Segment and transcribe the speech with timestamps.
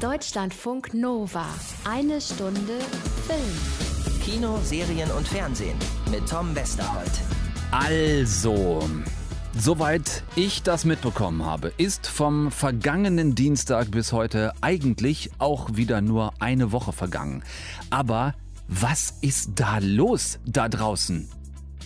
[0.00, 1.44] Deutschlandfunk Nova.
[1.84, 2.78] Eine Stunde
[3.26, 4.22] Film.
[4.24, 5.76] Kino, Serien und Fernsehen
[6.10, 7.10] mit Tom Westerholt.
[7.70, 8.82] Also,
[9.54, 16.32] soweit ich das mitbekommen habe, ist vom vergangenen Dienstag bis heute eigentlich auch wieder nur
[16.38, 17.44] eine Woche vergangen.
[17.90, 18.34] Aber
[18.68, 21.28] was ist da los da draußen?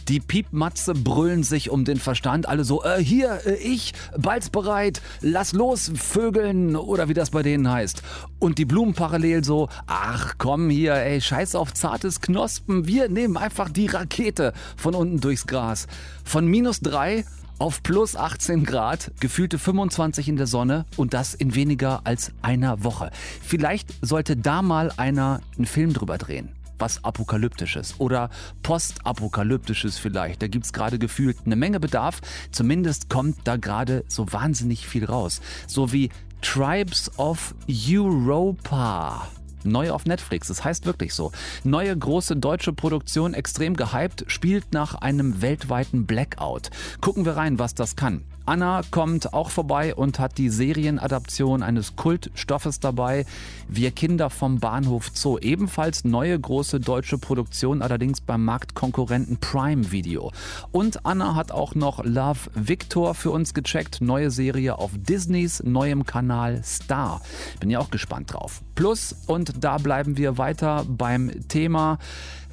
[0.09, 5.01] Die Piepmatze brüllen sich um den Verstand, alle so, äh, hier, äh, ich, bald bereit,
[5.23, 8.03] lass los, Vögeln oder wie das bei denen heißt.
[8.39, 13.39] Und die Blumen parallel so, ach komm hier, ey, scheiß auf zartes Knospen, wir nehmen
[13.39, 15.87] einfach die Rakete von unten durchs Gras.
[16.23, 17.25] Von minus drei
[17.59, 22.85] auf plus 18 Grad, gefühlte 25 in der Sonne und das in weniger als einer
[22.85, 23.11] Woche.
[23.43, 28.31] Vielleicht sollte da mal einer einen Film drüber drehen was Apokalyptisches oder
[28.63, 30.43] Postapokalyptisches vielleicht.
[30.43, 32.21] Da gibt es gerade gefühlt eine Menge Bedarf.
[32.51, 35.41] Zumindest kommt da gerade so wahnsinnig viel raus.
[35.67, 36.11] So wie
[36.41, 39.29] Tribes of Europa.
[39.65, 41.33] Neu auf Netflix, das heißt wirklich so.
[41.65, 46.71] Neue große deutsche Produktion, extrem gehypt, spielt nach einem weltweiten Blackout.
[47.01, 48.25] Gucken wir rein, was das kann.
[48.47, 53.25] Anna kommt auch vorbei und hat die Serienadaption eines Kultstoffes dabei.
[53.69, 55.39] Wir Kinder vom Bahnhof Zoo.
[55.39, 60.31] Ebenfalls neue große deutsche Produktion, allerdings beim Marktkonkurrenten Prime Video.
[60.73, 64.03] Und Anna hat auch noch Love Victor für uns gecheckt.
[64.03, 67.23] Neue Serie auf Disneys neuem Kanal Star.
[67.61, 68.61] Bin ja auch gespannt drauf.
[68.75, 71.99] Plus, und da bleiben wir weiter beim Thema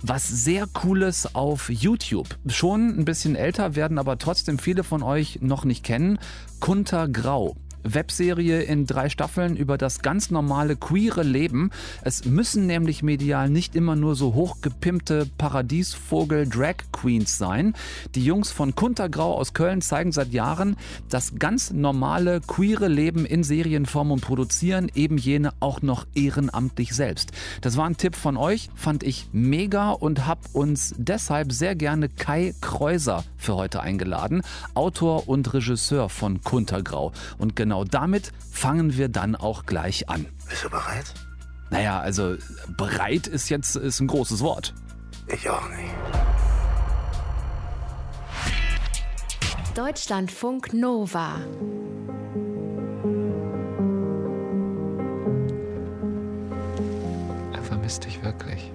[0.03, 2.27] was sehr Cooles auf YouTube.
[2.47, 6.19] Schon ein bisschen älter, werden aber trotzdem viele von euch noch nicht kennen.
[6.59, 7.55] Kunter Grau.
[7.83, 11.71] Webserie in drei Staffeln über das ganz normale queere Leben.
[12.03, 17.73] Es müssen nämlich medial nicht immer nur so hochgepimpte Paradiesvogel-Drag-Queens sein.
[18.15, 20.77] Die Jungs von Kuntergrau aus Köln zeigen seit Jahren
[21.09, 27.31] das ganz normale queere Leben in Serienform und produzieren eben jene auch noch ehrenamtlich selbst.
[27.61, 32.09] Das war ein Tipp von euch, fand ich mega und habe uns deshalb sehr gerne
[32.09, 34.41] Kai Kreuser für heute eingeladen,
[34.73, 37.11] Autor und Regisseur von Kuntergrau.
[37.37, 40.25] Und genau genau damit fangen wir dann auch gleich an.
[40.49, 41.05] Bist du bereit?
[41.69, 42.35] Naja, also
[42.75, 44.73] bereit ist jetzt ist ein großes Wort.
[45.27, 45.93] Ich auch nicht.
[49.73, 51.39] Deutschlandfunk Nova.
[57.53, 58.70] Er vermisst dich wirklich.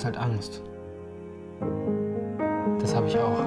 [0.00, 0.62] Hast halt Angst.
[2.80, 3.44] Das habe ich auch.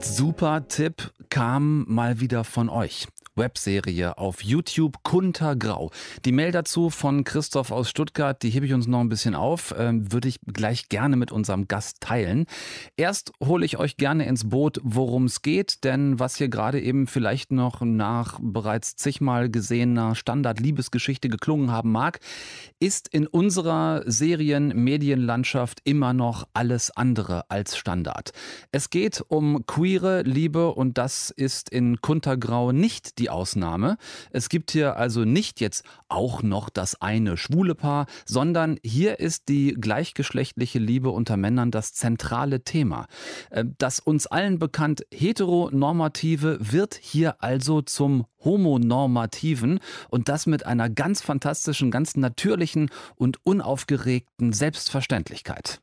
[0.00, 3.06] Super Tipp kam mal wieder von euch.
[3.36, 5.90] Webserie auf YouTube Kuntergrau.
[6.24, 9.72] Die Mail dazu von Christoph aus Stuttgart, die hebe ich uns noch ein bisschen auf,
[9.72, 12.46] äh, würde ich gleich gerne mit unserem Gast teilen.
[12.96, 17.06] Erst hole ich euch gerne ins Boot, worum es geht, denn was hier gerade eben
[17.06, 22.20] vielleicht noch nach bereits zigmal gesehener Standard-Liebesgeschichte geklungen haben mag,
[22.80, 28.32] ist in unserer Serien-Medienlandschaft immer noch alles andere als Standard.
[28.72, 33.98] Es geht um queere Liebe und das ist in Kuntergrau nicht die die Ausnahme.
[34.30, 39.48] Es gibt hier also nicht jetzt auch noch das eine schwule Paar, sondern hier ist
[39.48, 43.08] die gleichgeschlechtliche Liebe unter Männern das zentrale Thema.
[43.50, 50.88] Äh, das uns allen bekannt heteronormative wird hier also zum homonormativen und das mit einer
[50.88, 55.80] ganz fantastischen, ganz natürlichen und unaufgeregten Selbstverständlichkeit.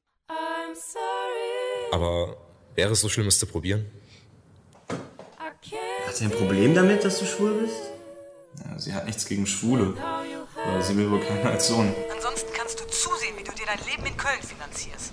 [1.91, 2.37] Aber
[2.75, 3.85] wäre es so schlimm, es zu probieren?
[6.13, 7.89] Hat sie ein Problem damit, dass du schwul bist?
[8.63, 9.95] Ja, sie hat nichts gegen Schwule.
[10.63, 11.91] Aber sie will wohl keinen als Sohn.
[12.13, 15.11] Ansonsten kannst du zusehen, wie du dir dein Leben in Köln finanzierst.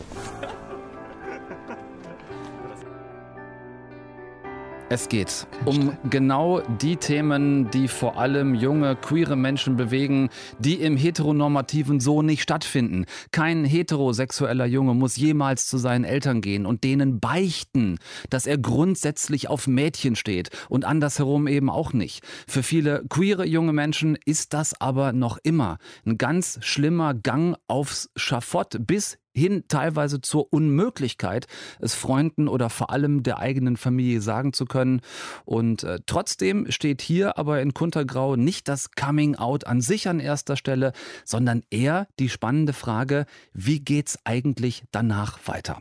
[4.92, 10.96] Es geht um genau die Themen, die vor allem junge, queere Menschen bewegen, die im
[10.96, 13.04] heteronormativen so nicht stattfinden.
[13.30, 17.98] Kein heterosexueller Junge muss jemals zu seinen Eltern gehen und denen beichten,
[18.30, 22.24] dass er grundsätzlich auf Mädchen steht und andersherum eben auch nicht.
[22.48, 28.10] Für viele queere junge Menschen ist das aber noch immer ein ganz schlimmer Gang aufs
[28.16, 31.46] Schafott bis hin teilweise zur Unmöglichkeit,
[31.80, 35.00] es Freunden oder vor allem der eigenen Familie sagen zu können.
[35.44, 40.20] Und äh, trotzdem steht hier aber in Kuntergrau nicht das Coming Out an sich an
[40.20, 40.92] erster Stelle,
[41.24, 45.78] sondern eher die spannende Frage, wie geht's eigentlich danach weiter?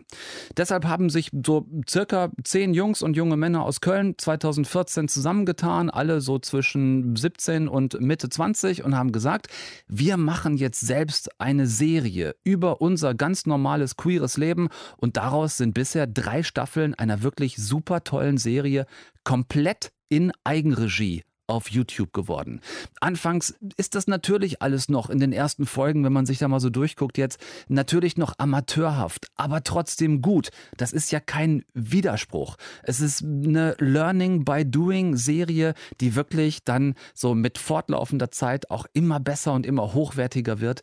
[0.55, 6.21] Deshalb haben sich so circa zehn Jungs und junge Männer aus Köln 2014 zusammengetan, alle
[6.21, 9.47] so zwischen 17 und Mitte 20 und haben gesagt,
[9.87, 14.69] wir machen jetzt selbst eine Serie über unser ganz normales queeres Leben.
[14.97, 18.85] Und daraus sind bisher drei Staffeln einer wirklich super tollen Serie
[19.23, 22.61] komplett in Eigenregie auf YouTube geworden.
[23.01, 26.59] Anfangs ist das natürlich alles noch in den ersten Folgen, wenn man sich da mal
[26.59, 30.49] so durchguckt jetzt, natürlich noch amateurhaft, aber trotzdem gut.
[30.77, 32.55] Das ist ja kein Widerspruch.
[32.83, 38.85] Es ist eine Learning by Doing Serie, die wirklich dann so mit fortlaufender Zeit auch
[38.93, 40.81] immer besser und immer hochwertiger wird.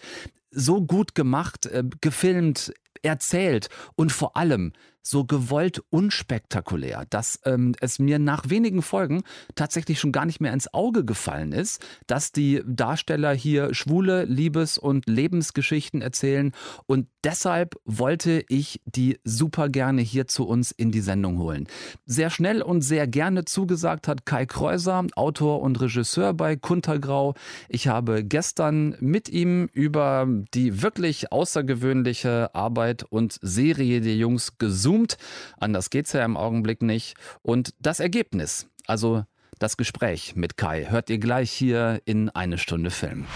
[0.51, 2.73] So gut gemacht, äh, gefilmt,
[3.03, 4.73] erzählt und vor allem
[5.07, 9.23] so gewollt unspektakulär, dass ähm, es mir nach wenigen Folgen
[9.55, 14.79] tatsächlich schon gar nicht mehr ins Auge gefallen ist, dass die Darsteller hier schwule Liebes-
[14.79, 16.53] und Lebensgeschichten erzählen
[16.87, 21.69] und deshalb wollte ich die super gerne hier zu uns in die Sendung holen.
[22.05, 27.35] Sehr schnell und sehr gerne zugesagt hat Kai Kreuser, Autor und Regisseur bei Kuntergrau.
[27.69, 34.96] Ich habe gestern mit ihm über die wirklich außergewöhnliche Arbeit und Serie der Jungs gesungen
[34.97, 35.17] gezoomt.
[35.59, 37.15] Anders geht es ja im Augenblick nicht.
[37.43, 39.25] Und das Ergebnis, also
[39.59, 43.27] das Gespräch mit Kai, hört ihr gleich hier in eine Stunde Film.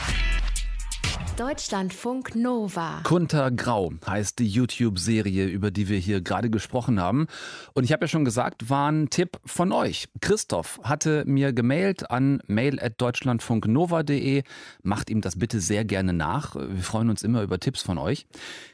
[1.41, 3.01] Deutschlandfunk Nova.
[3.03, 7.29] Kunter Grau heißt die YouTube-Serie, über die wir hier gerade gesprochen haben.
[7.73, 10.09] Und ich habe ja schon gesagt, war ein Tipp von euch.
[10.21, 14.43] Christoph hatte mir gemailt an mail.deutschlandfunknova.de.
[14.83, 16.57] Macht ihm das bitte sehr gerne nach.
[16.57, 18.27] Wir freuen uns immer über Tipps von euch.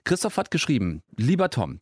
[0.02, 1.78] Christoph hat geschrieben, lieber Tom,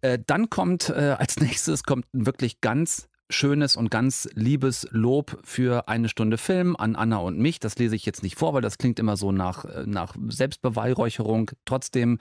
[0.00, 5.38] äh, dann kommt äh, als nächstes kommt ein wirklich ganz schönes und ganz liebes Lob
[5.44, 7.60] für eine Stunde Film an Anna und mich.
[7.60, 11.50] Das lese ich jetzt nicht vor, weil das klingt immer so nach, äh, nach Selbstbeweihräucherung.
[11.64, 12.18] Trotzdem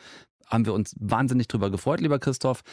[0.48, 2.64] haben wir uns wahnsinnig drüber gefreut, lieber Christoph.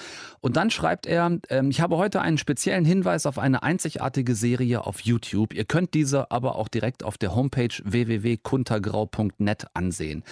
[0.41, 4.87] Und dann schreibt er, ähm, ich habe heute einen speziellen Hinweis auf eine einzigartige Serie
[4.87, 5.53] auf YouTube.
[5.55, 10.23] Ihr könnt diese aber auch direkt auf der Homepage www.kuntergrau.net ansehen.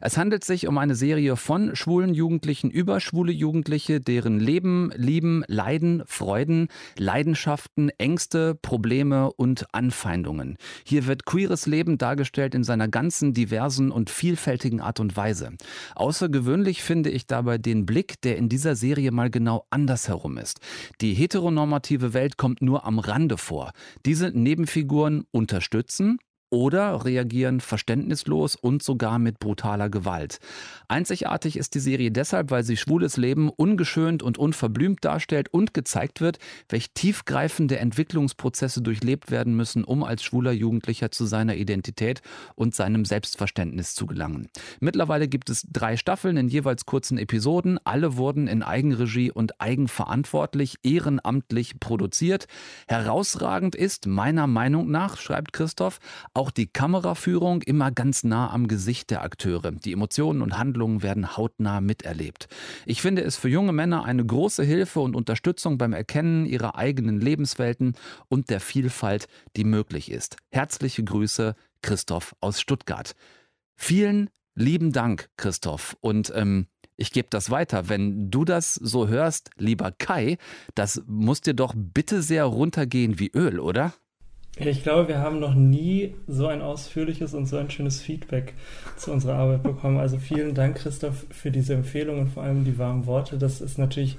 [0.00, 5.44] Es handelt sich um eine Serie von schwulen Jugendlichen über schwule Jugendliche, deren Leben, Lieben,
[5.46, 6.68] Leiden, Freuden,
[6.98, 10.56] Leidenschaften, Ängste, Probleme und Anfeindungen.
[10.84, 15.52] Hier wird queeres Leben dargestellt in seiner ganzen diversen und vielfältigen Art und Weise.
[15.94, 20.58] Außergewöhnlich finde ich dabei den Blick, der in dieser Serie mal genau andersherum ist.
[21.00, 23.70] Die heteronormative Welt kommt nur am Rande vor.
[24.06, 26.18] Diese Nebenfiguren unterstützen,
[26.50, 30.38] oder reagieren verständnislos und sogar mit brutaler Gewalt.
[30.88, 36.20] Einzigartig ist die Serie deshalb, weil sie schwules Leben ungeschönt und unverblümt darstellt und gezeigt
[36.20, 36.38] wird,
[36.68, 42.20] welch tiefgreifende Entwicklungsprozesse durchlebt werden müssen, um als schwuler Jugendlicher zu seiner Identität
[42.56, 44.48] und seinem Selbstverständnis zu gelangen.
[44.80, 47.78] Mittlerweile gibt es drei Staffeln in jeweils kurzen Episoden.
[47.84, 52.46] Alle wurden in Eigenregie und eigenverantwortlich ehrenamtlich produziert.
[52.88, 56.00] Herausragend ist meiner Meinung nach, schreibt Christoph,
[56.40, 59.72] auch die Kameraführung immer ganz nah am Gesicht der Akteure.
[59.72, 62.48] Die Emotionen und Handlungen werden hautnah miterlebt.
[62.86, 67.20] Ich finde es für junge Männer eine große Hilfe und Unterstützung beim Erkennen ihrer eigenen
[67.20, 67.92] Lebenswelten
[68.28, 70.38] und der Vielfalt, die möglich ist.
[70.50, 73.14] Herzliche Grüße, Christoph aus Stuttgart.
[73.76, 75.94] Vielen lieben Dank, Christoph.
[76.00, 77.90] Und ähm, ich gebe das weiter.
[77.90, 80.38] Wenn du das so hörst, lieber Kai,
[80.74, 83.92] das muss dir doch bitte sehr runtergehen wie Öl, oder?
[84.56, 88.54] Ich glaube, wir haben noch nie so ein ausführliches und so ein schönes Feedback
[88.96, 89.98] zu unserer Arbeit bekommen.
[89.98, 93.38] Also vielen Dank, Christoph, für diese Empfehlung und vor allem die warmen Worte.
[93.38, 94.18] Das ist natürlich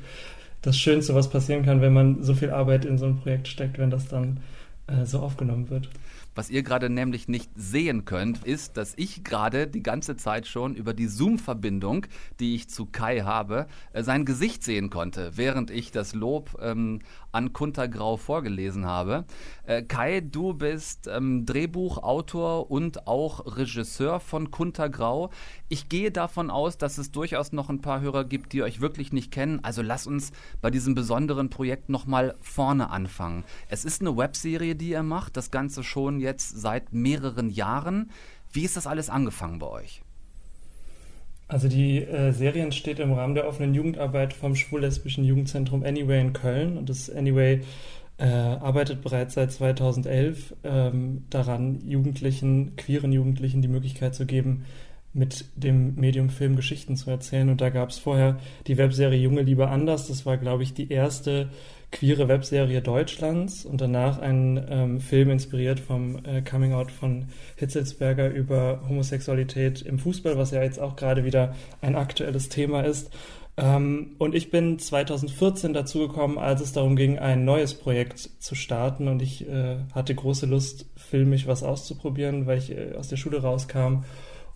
[0.61, 3.77] das Schönste, was passieren kann, wenn man so viel Arbeit in so ein Projekt steckt,
[3.77, 4.39] wenn das dann
[4.87, 5.89] äh, so aufgenommen wird.
[6.33, 10.75] Was ihr gerade nämlich nicht sehen könnt, ist, dass ich gerade die ganze Zeit schon
[10.75, 12.05] über die Zoom-Verbindung,
[12.39, 16.99] die ich zu Kai habe, äh, sein Gesicht sehen konnte, während ich das Lob ähm,
[17.33, 19.25] an Kuntergrau vorgelesen habe.
[19.65, 25.31] Äh, Kai, du bist ähm, Drehbuchautor und auch Regisseur von Kuntergrau.
[25.67, 29.11] Ich gehe davon aus, dass es durchaus noch ein paar Hörer gibt, die euch wirklich
[29.11, 29.59] nicht kennen.
[29.63, 33.43] Also lass uns bei diesem besonderen Projekt nochmal vorne anfangen.
[33.67, 38.11] Es ist eine Webserie, die ihr macht, das Ganze schon jetzt seit mehreren Jahren.
[38.53, 40.01] Wie ist das alles angefangen bei euch?
[41.47, 46.31] Also die äh, Serie entsteht im Rahmen der offenen Jugendarbeit vom schwul-lesbischen Jugendzentrum Anyway in
[46.31, 46.77] Köln.
[46.77, 47.61] Und das Anyway
[48.17, 54.63] äh, arbeitet bereits seit 2011 ähm, daran, Jugendlichen, queeren Jugendlichen die Möglichkeit zu geben,
[55.13, 57.49] mit dem Medium Film Geschichten zu erzählen.
[57.49, 60.07] Und da gab es vorher die Webserie Junge Liebe anders.
[60.07, 61.49] Das war, glaube ich, die erste
[61.91, 67.25] queere Webserie Deutschlands und danach ein ähm, Film inspiriert vom äh, Coming Out von
[67.57, 73.11] Hitzelsberger über Homosexualität im Fußball, was ja jetzt auch gerade wieder ein aktuelles Thema ist.
[73.57, 78.55] Ähm, und ich bin 2014 dazu gekommen, als es darum ging, ein neues Projekt zu
[78.55, 83.17] starten und ich äh, hatte große Lust, filmisch was auszuprobieren, weil ich äh, aus der
[83.17, 84.05] Schule rauskam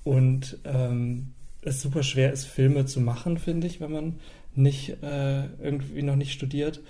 [0.05, 4.19] und ähm, es super schwer ist, Filme zu machen, finde ich, wenn man
[4.53, 6.81] nicht äh, irgendwie noch nicht studiert.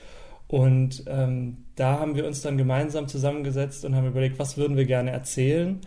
[0.47, 4.85] Und ähm, da haben wir uns dann gemeinsam zusammengesetzt und haben überlegt, was würden wir
[4.85, 5.79] gerne erzählen.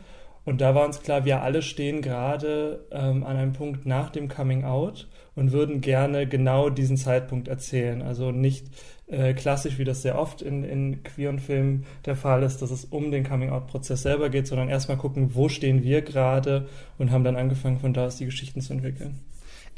[0.44, 4.28] Und da war uns klar, wir alle stehen gerade ähm, an einem Punkt nach dem
[4.28, 8.02] Coming Out und würden gerne genau diesen Zeitpunkt erzählen.
[8.02, 8.66] Also nicht
[9.08, 12.86] äh, klassisch, wie das sehr oft in, in queeren Filmen der Fall ist, dass es
[12.86, 16.66] um den Coming-out-Prozess selber geht, sondern erstmal gucken, wo stehen wir gerade
[16.98, 19.20] und haben dann angefangen, von da aus die Geschichten zu entwickeln.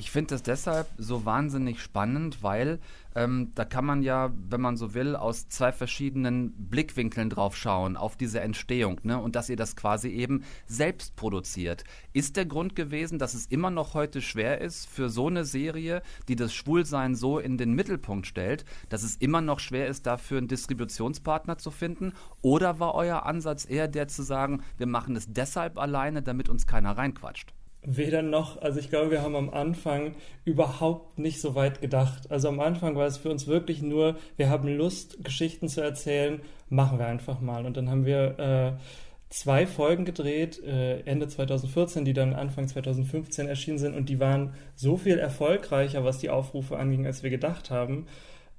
[0.00, 2.78] Ich finde das deshalb so wahnsinnig spannend, weil
[3.14, 7.98] ähm, da kann man ja, wenn man so will, aus zwei verschiedenen Blickwinkeln drauf schauen,
[7.98, 9.20] auf diese Entstehung, ne?
[9.20, 11.84] Und dass ihr das quasi eben selbst produziert.
[12.14, 16.00] Ist der Grund gewesen, dass es immer noch heute schwer ist, für so eine Serie,
[16.28, 20.38] die das Schwulsein so in den Mittelpunkt stellt, dass es immer noch schwer ist, dafür
[20.38, 22.14] einen Distributionspartner zu finden?
[22.40, 26.66] Oder war euer Ansatz eher der zu sagen, wir machen es deshalb alleine, damit uns
[26.66, 27.52] keiner reinquatscht?
[27.82, 32.30] Weder noch, also ich glaube, wir haben am Anfang überhaupt nicht so weit gedacht.
[32.30, 36.40] Also am Anfang war es für uns wirklich nur, wir haben Lust, Geschichten zu erzählen,
[36.68, 37.64] machen wir einfach mal.
[37.64, 38.72] Und dann haben wir äh,
[39.30, 44.52] zwei Folgen gedreht, äh, Ende 2014, die dann Anfang 2015 erschienen sind und die waren
[44.74, 48.06] so viel erfolgreicher, was die Aufrufe anging, als wir gedacht haben,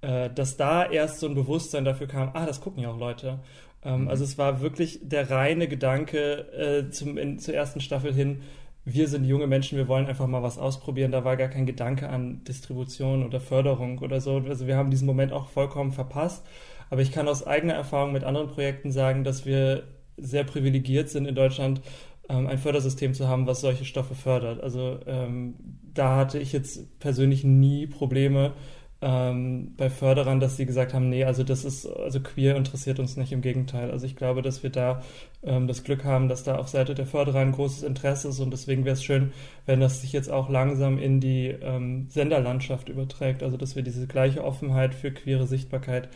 [0.01, 3.39] äh, dass da erst so ein Bewusstsein dafür kam, ah, das gucken ja auch Leute.
[3.83, 8.41] Ähm, also es war wirklich der reine Gedanke äh, zum, in, zur ersten Staffel hin,
[8.83, 11.11] wir sind junge Menschen, wir wollen einfach mal was ausprobieren.
[11.11, 14.37] Da war gar kein Gedanke an Distribution oder Förderung oder so.
[14.37, 16.45] Also wir haben diesen Moment auch vollkommen verpasst.
[16.89, 19.83] Aber ich kann aus eigener Erfahrung mit anderen Projekten sagen, dass wir
[20.17, 21.81] sehr privilegiert sind in Deutschland,
[22.27, 24.61] ähm, ein Fördersystem zu haben, was solche Stoffe fördert.
[24.61, 25.55] Also ähm,
[25.93, 28.53] da hatte ich jetzt persönlich nie Probleme,
[29.01, 33.17] ähm, bei Förderern, dass sie gesagt haben, nee, also das ist, also queer interessiert uns
[33.17, 33.89] nicht, im Gegenteil.
[33.89, 35.01] Also ich glaube, dass wir da
[35.43, 38.51] ähm, das Glück haben, dass da auf Seite der Förderer ein großes Interesse ist und
[38.51, 39.31] deswegen wäre es schön,
[39.65, 44.05] wenn das sich jetzt auch langsam in die ähm, Senderlandschaft überträgt, also dass wir diese
[44.05, 46.09] gleiche Offenheit für queere Sichtbarkeit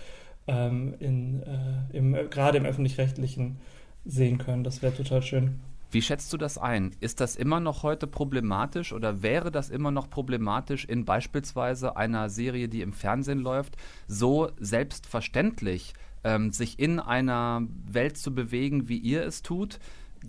[0.47, 3.57] ähm, in, äh, im, gerade im öffentlich-rechtlichen
[4.05, 4.63] sehen können.
[4.63, 5.59] Das wäre total schön.
[5.95, 6.93] Wie schätzt du das ein?
[6.99, 12.29] Ist das immer noch heute problematisch oder wäre das immer noch problematisch in beispielsweise einer
[12.29, 15.93] Serie, die im Fernsehen läuft, so selbstverständlich
[16.25, 19.79] ähm, sich in einer Welt zu bewegen, wie ihr es tut,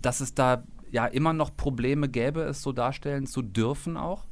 [0.01, 4.23] dass es da ja immer noch Probleme gäbe, es so darstellen zu dürfen auch?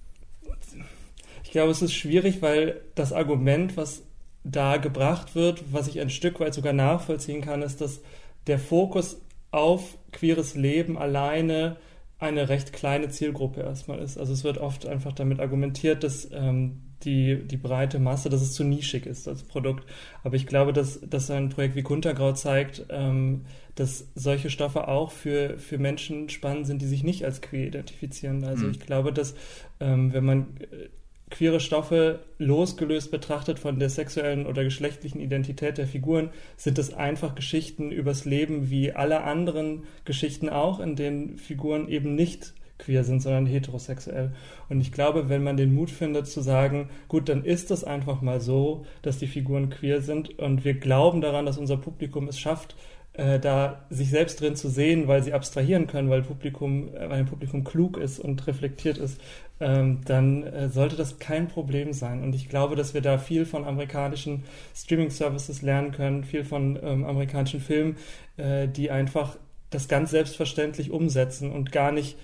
[1.44, 4.04] Ich glaube, es ist schwierig, weil das Argument, was
[4.46, 8.00] da gebracht wird, was ich ein Stück weit sogar nachvollziehen kann, ist, dass
[8.48, 9.18] der Fokus
[9.56, 11.78] auf queeres Leben alleine
[12.20, 14.18] eine recht kleine Zielgruppe erstmal ist.
[14.18, 18.54] Also es wird oft einfach damit argumentiert, dass ähm, die, die breite Masse, dass es
[18.54, 19.86] zu nischig ist als Produkt.
[20.24, 23.46] Aber ich glaube, dass, dass ein Projekt wie Kuntergrau zeigt, ähm,
[23.76, 28.44] dass solche Stoffe auch für, für Menschen spannend sind, die sich nicht als queer identifizieren.
[28.44, 28.72] Also mhm.
[28.72, 29.36] ich glaube, dass
[29.80, 30.90] ähm, wenn man äh,
[31.30, 37.36] queere Stoffe losgelöst betrachtet von der sexuellen oder geschlechtlichen Identität der Figuren, sind es einfach
[37.36, 43.22] Geschichten übers Leben wie alle anderen Geschichten auch, in denen Figuren eben nicht queer sind,
[43.22, 44.34] sondern heterosexuell.
[44.70, 48.22] Und ich glaube, wenn man den Mut findet zu sagen, gut, dann ist es einfach
[48.22, 52.38] mal so, dass die Figuren queer sind und wir glauben daran, dass unser Publikum es
[52.38, 52.76] schafft,
[53.18, 57.20] äh, da sich selbst drin zu sehen, weil sie abstrahieren können, weil Publikum, äh, weil
[57.20, 59.20] ein Publikum klug ist und reflektiert ist,
[59.60, 62.24] ähm, dann äh, sollte das kein Problem sein.
[62.24, 64.44] Und ich glaube, dass wir da viel von amerikanischen
[64.76, 67.98] Streaming-Services lernen können, viel von ähm, amerikanischen Filmen,
[68.38, 69.38] äh, die einfach
[69.70, 72.18] das ganz selbstverständlich umsetzen und gar nicht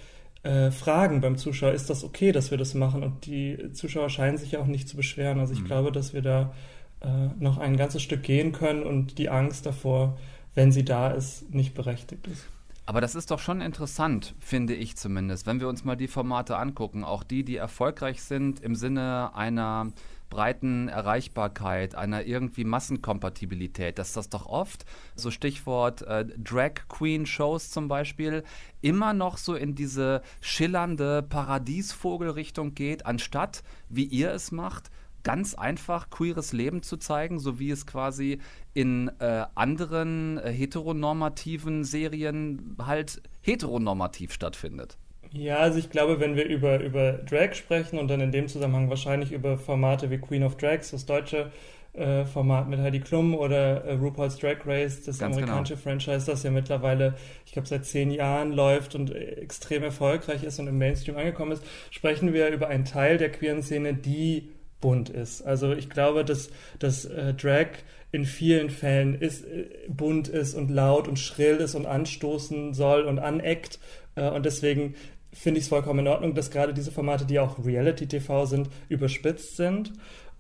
[0.43, 3.03] äh, fragen beim Zuschauer, ist das okay, dass wir das machen?
[3.03, 5.39] Und die Zuschauer scheinen sich ja auch nicht zu beschweren.
[5.39, 5.65] Also ich mhm.
[5.65, 6.53] glaube, dass wir da
[7.01, 7.07] äh,
[7.39, 10.17] noch ein ganzes Stück gehen können und die Angst davor,
[10.55, 12.46] wenn sie da ist, nicht berechtigt ist.
[12.86, 16.58] Aber das ist doch schon interessant, finde ich zumindest, wenn wir uns mal die Formate
[16.58, 19.93] angucken, auch die, die erfolgreich sind im Sinne einer
[20.29, 27.70] breiten Erreichbarkeit, einer irgendwie Massenkompatibilität, dass das doch oft, so Stichwort äh, Drag Queen Shows
[27.70, 28.43] zum Beispiel,
[28.81, 34.89] immer noch so in diese schillernde Paradiesvogelrichtung geht, anstatt, wie ihr es macht,
[35.24, 38.39] ganz einfach queeres Leben zu zeigen, so wie es quasi
[38.73, 44.97] in äh, anderen äh, heteronormativen Serien halt heteronormativ stattfindet.
[45.33, 48.89] Ja, also ich glaube, wenn wir über, über Drag sprechen und dann in dem Zusammenhang
[48.89, 51.51] wahrscheinlich über Formate wie Queen of Drags, das deutsche
[51.93, 55.83] äh, Format mit Heidi Klum oder äh, RuPaul's Drag Race, das Ganz amerikanische genau.
[55.83, 60.59] Franchise, das ja mittlerweile, ich glaube, seit zehn Jahren läuft und äh, extrem erfolgreich ist
[60.59, 64.49] und im Mainstream angekommen ist, sprechen wir über einen Teil der queeren Szene, die
[64.81, 65.41] bunt ist.
[65.43, 67.67] Also ich glaube, dass, dass äh, Drag
[68.11, 73.03] in vielen Fällen ist, äh, bunt ist und laut und schrill ist und anstoßen soll
[73.03, 73.79] und aneckt.
[74.15, 74.95] Äh, und deswegen
[75.31, 79.55] finde ich es vollkommen in Ordnung, dass gerade diese Formate, die auch Reality-TV sind, überspitzt
[79.55, 79.93] sind.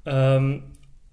[0.05, 0.63] Ähm,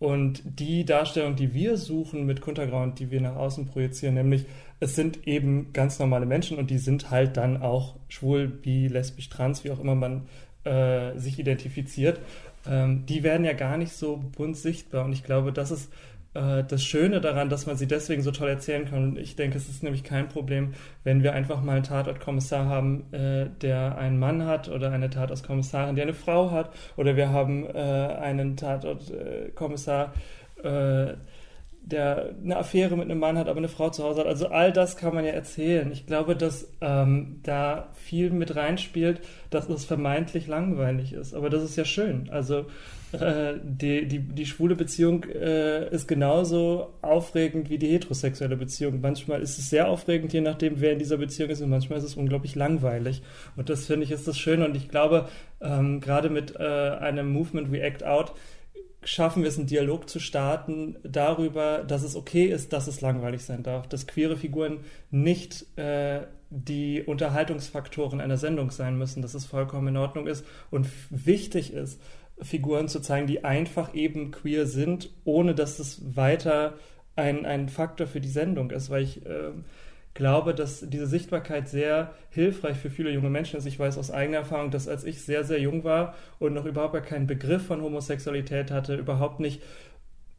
[0.00, 4.46] und die Darstellung, die wir suchen mit Kuntergrau und die wir nach außen projizieren, nämlich
[4.80, 9.28] es sind eben ganz normale Menschen und die sind halt dann auch schwul, bi, lesbisch,
[9.28, 10.28] trans, wie auch immer man
[10.64, 12.20] äh, sich identifiziert,
[12.68, 15.04] ähm, die werden ja gar nicht so bunt sichtbar.
[15.04, 15.90] Und ich glaube, das ist
[16.34, 19.02] äh, das Schöne daran, dass man sie deswegen so toll erzählen kann.
[19.10, 23.12] Und ich denke, es ist nämlich kein Problem, wenn wir einfach mal einen Tatortkommissar haben,
[23.12, 26.70] äh, der einen Mann hat oder eine Tatortkommissarin, die eine Frau hat.
[26.96, 30.12] Oder wir haben äh, einen Tatortkommissar,
[30.62, 31.14] äh,
[31.90, 34.26] der eine Affäre mit einem Mann hat, aber eine Frau zu Hause hat.
[34.26, 35.90] Also all das kann man ja erzählen.
[35.90, 41.34] Ich glaube, dass ähm, da viel mit reinspielt, dass es vermeintlich langweilig ist.
[41.34, 42.28] Aber das ist ja schön.
[42.30, 42.66] Also
[43.12, 49.00] äh, die, die, die schwule Beziehung äh, ist genauso aufregend wie die heterosexuelle Beziehung.
[49.00, 52.04] Manchmal ist es sehr aufregend, je nachdem, wer in dieser Beziehung ist, und manchmal ist
[52.04, 53.22] es unglaublich langweilig.
[53.56, 54.66] Und das finde ich ist das Schöne.
[54.66, 55.28] Und ich glaube,
[55.62, 58.34] ähm, gerade mit äh, einem Movement wie Act Out
[59.08, 63.42] schaffen wir es, einen Dialog zu starten darüber, dass es okay ist, dass es langweilig
[63.42, 69.46] sein darf, dass queere Figuren nicht äh, die Unterhaltungsfaktoren einer Sendung sein müssen, dass es
[69.46, 72.00] vollkommen in Ordnung ist und wichtig ist,
[72.40, 76.74] Figuren zu zeigen, die einfach eben queer sind, ohne dass es weiter
[77.16, 79.52] ein, ein Faktor für die Sendung ist, weil ich äh,
[80.18, 83.66] glaube, dass diese Sichtbarkeit sehr hilfreich für viele junge Menschen ist.
[83.66, 86.94] Ich weiß aus eigener Erfahrung, dass als ich sehr, sehr jung war und noch überhaupt
[86.94, 89.62] gar keinen Begriff von Homosexualität hatte, überhaupt nicht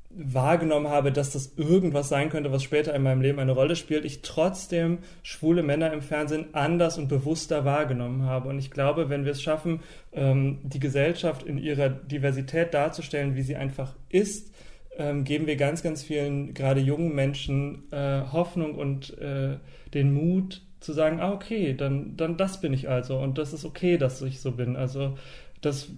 [0.09, 4.03] wahrgenommen habe, dass das irgendwas sein könnte, was später in meinem Leben eine Rolle spielt,
[4.03, 8.49] ich trotzdem schwule Männer im Fernsehen anders und bewusster wahrgenommen habe.
[8.49, 9.79] Und ich glaube, wenn wir es schaffen,
[10.11, 14.51] ähm, die Gesellschaft in ihrer Diversität darzustellen, wie sie einfach ist,
[14.99, 19.57] ähm, geben wir ganz, ganz vielen, gerade jungen Menschen, äh, Hoffnung und äh,
[19.93, 23.65] den Mut zu sagen, ah, okay, dann, dann das bin ich also und das ist
[23.65, 24.75] okay, dass ich so bin.
[24.75, 25.17] Also
[25.61, 25.89] das,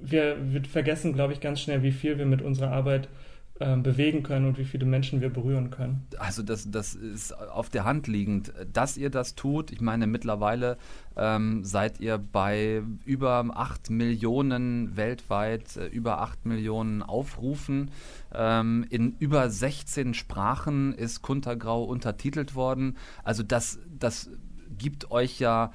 [0.00, 3.08] wir, wir vergessen, glaube ich, ganz schnell, wie viel wir mit unserer Arbeit
[3.60, 6.06] bewegen können und wie viele Menschen wir berühren können.
[6.18, 9.70] Also das, das ist auf der Hand liegend, dass ihr das tut.
[9.70, 10.78] Ich meine, mittlerweile
[11.14, 17.90] ähm, seid ihr bei über 8 Millionen weltweit, äh, über 8 Millionen Aufrufen.
[18.34, 22.96] Ähm, in über 16 Sprachen ist Kuntergrau untertitelt worden.
[23.24, 24.30] Also das, das
[24.78, 25.72] gibt euch ja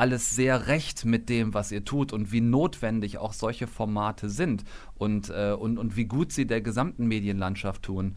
[0.00, 4.64] alles sehr recht mit dem, was ihr tut und wie notwendig auch solche Formate sind
[4.96, 8.16] und, äh, und, und wie gut sie der gesamten Medienlandschaft tun.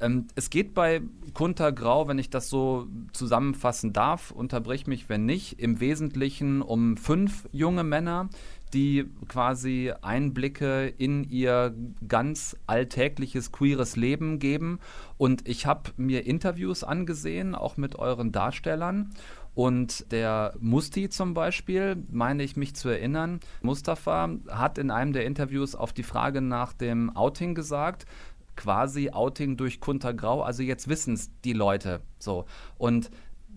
[0.00, 1.02] Ähm, es geht bei
[1.34, 6.96] Kunter Grau, wenn ich das so zusammenfassen darf, unterbrich mich, wenn nicht, im Wesentlichen um
[6.96, 8.30] fünf junge Männer,
[8.72, 11.74] die quasi Einblicke in ihr
[12.06, 14.78] ganz alltägliches queeres Leben geben.
[15.16, 19.10] Und ich habe mir Interviews angesehen, auch mit euren Darstellern.
[19.58, 25.26] Und der Musti zum Beispiel, meine ich mich zu erinnern, Mustafa hat in einem der
[25.26, 28.06] Interviews auf die Frage nach dem Outing gesagt,
[28.54, 32.44] quasi Outing durch Kuntergrau, also jetzt wissen es die Leute so.
[32.76, 33.10] Und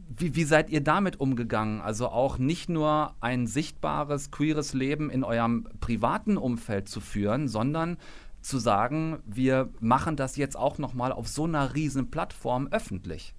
[0.09, 1.81] wie, wie, seid ihr damit umgegangen?
[1.81, 7.97] Also auch nicht nur ein sichtbares queeres Leben in eurem privaten Umfeld zu führen, sondern
[8.41, 13.35] zu sagen, wir machen das jetzt auch noch mal auf so einer riesen Plattform öffentlich.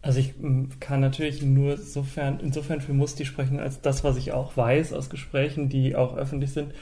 [0.00, 0.34] Also ich
[0.80, 5.10] kann natürlich nur sofern, insofern für Musti sprechen, als das, was ich auch weiß aus
[5.10, 6.72] Gesprächen, die auch öffentlich sind.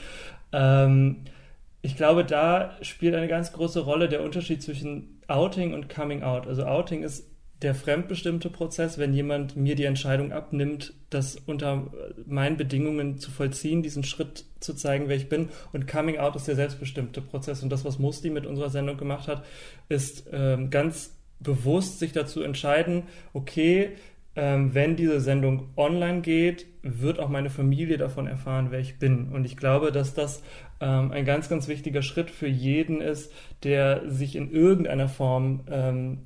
[0.51, 1.23] Ähm,
[1.81, 6.47] ich glaube, da spielt eine ganz große Rolle der Unterschied zwischen Outing und Coming Out.
[6.47, 7.27] Also Outing ist
[7.61, 11.91] der fremdbestimmte Prozess, wenn jemand mir die Entscheidung abnimmt, das unter
[12.27, 15.49] meinen Bedingungen zu vollziehen, diesen Schritt zu zeigen, wer ich bin.
[15.73, 17.63] Und Coming Out ist der selbstbestimmte Prozess.
[17.63, 19.43] Und das, was Musti mit unserer Sendung gemacht hat,
[19.89, 23.91] ist ähm, ganz bewusst sich dazu entscheiden, okay,
[24.35, 29.29] ähm, wenn diese Sendung online geht, wird auch meine Familie davon erfahren, wer ich bin.
[29.29, 30.43] Und ich glaube, dass das
[30.79, 36.19] ähm, ein ganz, ganz wichtiger Schritt für jeden ist, der sich in irgendeiner Form ähm,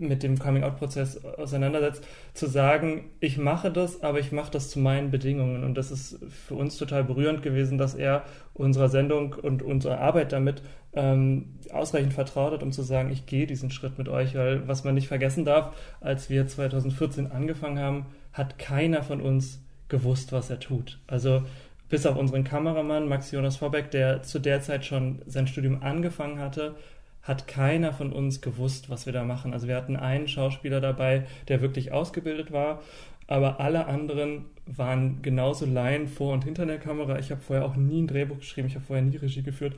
[0.00, 5.10] mit dem Coming-out-Prozess auseinandersetzt, zu sagen, ich mache das, aber ich mache das zu meinen
[5.10, 5.64] Bedingungen.
[5.64, 10.32] Und das ist für uns total berührend gewesen, dass er unserer Sendung und unserer Arbeit
[10.32, 14.66] damit ähm, ausreichend vertraut hat, um zu sagen, ich gehe diesen Schritt mit euch, weil
[14.66, 20.32] was man nicht vergessen darf, als wir 2014 angefangen haben, hat keiner von uns gewusst,
[20.32, 20.98] was er tut.
[21.06, 21.42] Also
[21.88, 26.38] bis auf unseren Kameramann Max Jonas Vorbeck, der zu der Zeit schon sein Studium angefangen
[26.38, 26.76] hatte,
[27.22, 29.52] hat keiner von uns gewusst, was wir da machen.
[29.52, 32.80] Also wir hatten einen Schauspieler dabei, der wirklich ausgebildet war,
[33.26, 37.18] aber alle anderen waren genauso Laien vor und hinter der Kamera.
[37.18, 39.74] Ich habe vorher auch nie ein Drehbuch geschrieben, ich habe vorher nie Regie geführt,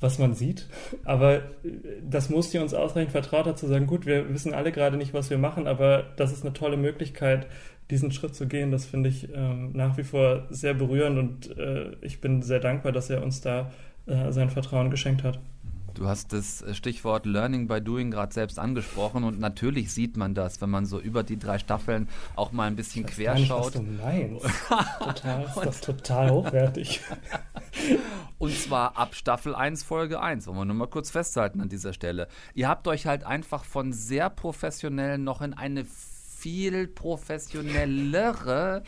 [0.00, 0.66] was man sieht.
[1.04, 1.40] Aber äh,
[2.08, 5.30] das musste uns ausreichend vertraut hat, zu sagen, gut, wir wissen alle gerade nicht, was
[5.30, 7.46] wir machen, aber das ist eine tolle Möglichkeit,
[7.90, 8.70] diesen Schritt zu gehen.
[8.70, 12.92] Das finde ich ähm, nach wie vor sehr berührend und äh, ich bin sehr dankbar,
[12.92, 13.70] dass er uns da
[14.06, 15.38] äh, sein Vertrauen geschenkt hat.
[16.00, 20.62] Du hast das Stichwort Learning by Doing gerade selbst angesprochen und natürlich sieht man das,
[20.62, 23.66] wenn man so über die drei Staffeln auch mal ein bisschen querschaut.
[23.66, 24.46] Was du meinst.
[24.98, 27.02] total, ist das total hochwertig.
[28.38, 31.92] und zwar ab Staffel 1, Folge 1, wollen wir nur mal kurz festhalten an dieser
[31.92, 32.28] Stelle.
[32.54, 38.84] Ihr habt euch halt einfach von sehr professionell noch in eine viel professionellere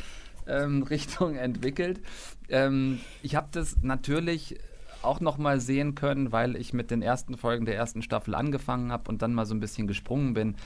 [0.46, 2.01] ähm, Richtung entwickelt.
[2.48, 4.59] Ähm, ich habe das natürlich
[5.05, 8.93] auch noch mal sehen können, weil ich mit den ersten Folgen der ersten Staffel angefangen
[8.93, 10.57] habe und dann mal so ein bisschen gesprungen bin.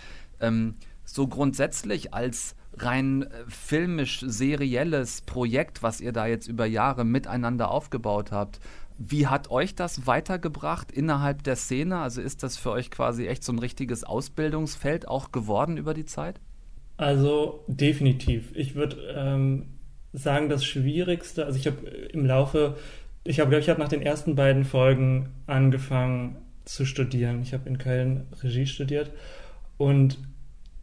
[0.40, 7.70] Ähm, so grundsätzlich als rein äh, filmisch-serielles Projekt, was ihr da jetzt über Jahre miteinander
[7.70, 8.60] aufgebaut habt,
[8.98, 11.98] wie hat euch das weitergebracht innerhalb der Szene?
[11.98, 16.06] Also ist das für euch quasi echt so ein richtiges Ausbildungsfeld auch geworden über die
[16.06, 16.40] Zeit?
[16.96, 18.52] Also definitiv.
[18.54, 19.66] Ich würde ähm,
[20.14, 22.76] sagen, das Schwierigste, also ich habe im Laufe
[23.26, 27.42] ich habe, glaube ich, habe nach den ersten beiden Folgen angefangen zu studieren.
[27.42, 29.10] Ich habe in Köln Regie studiert
[29.76, 30.18] und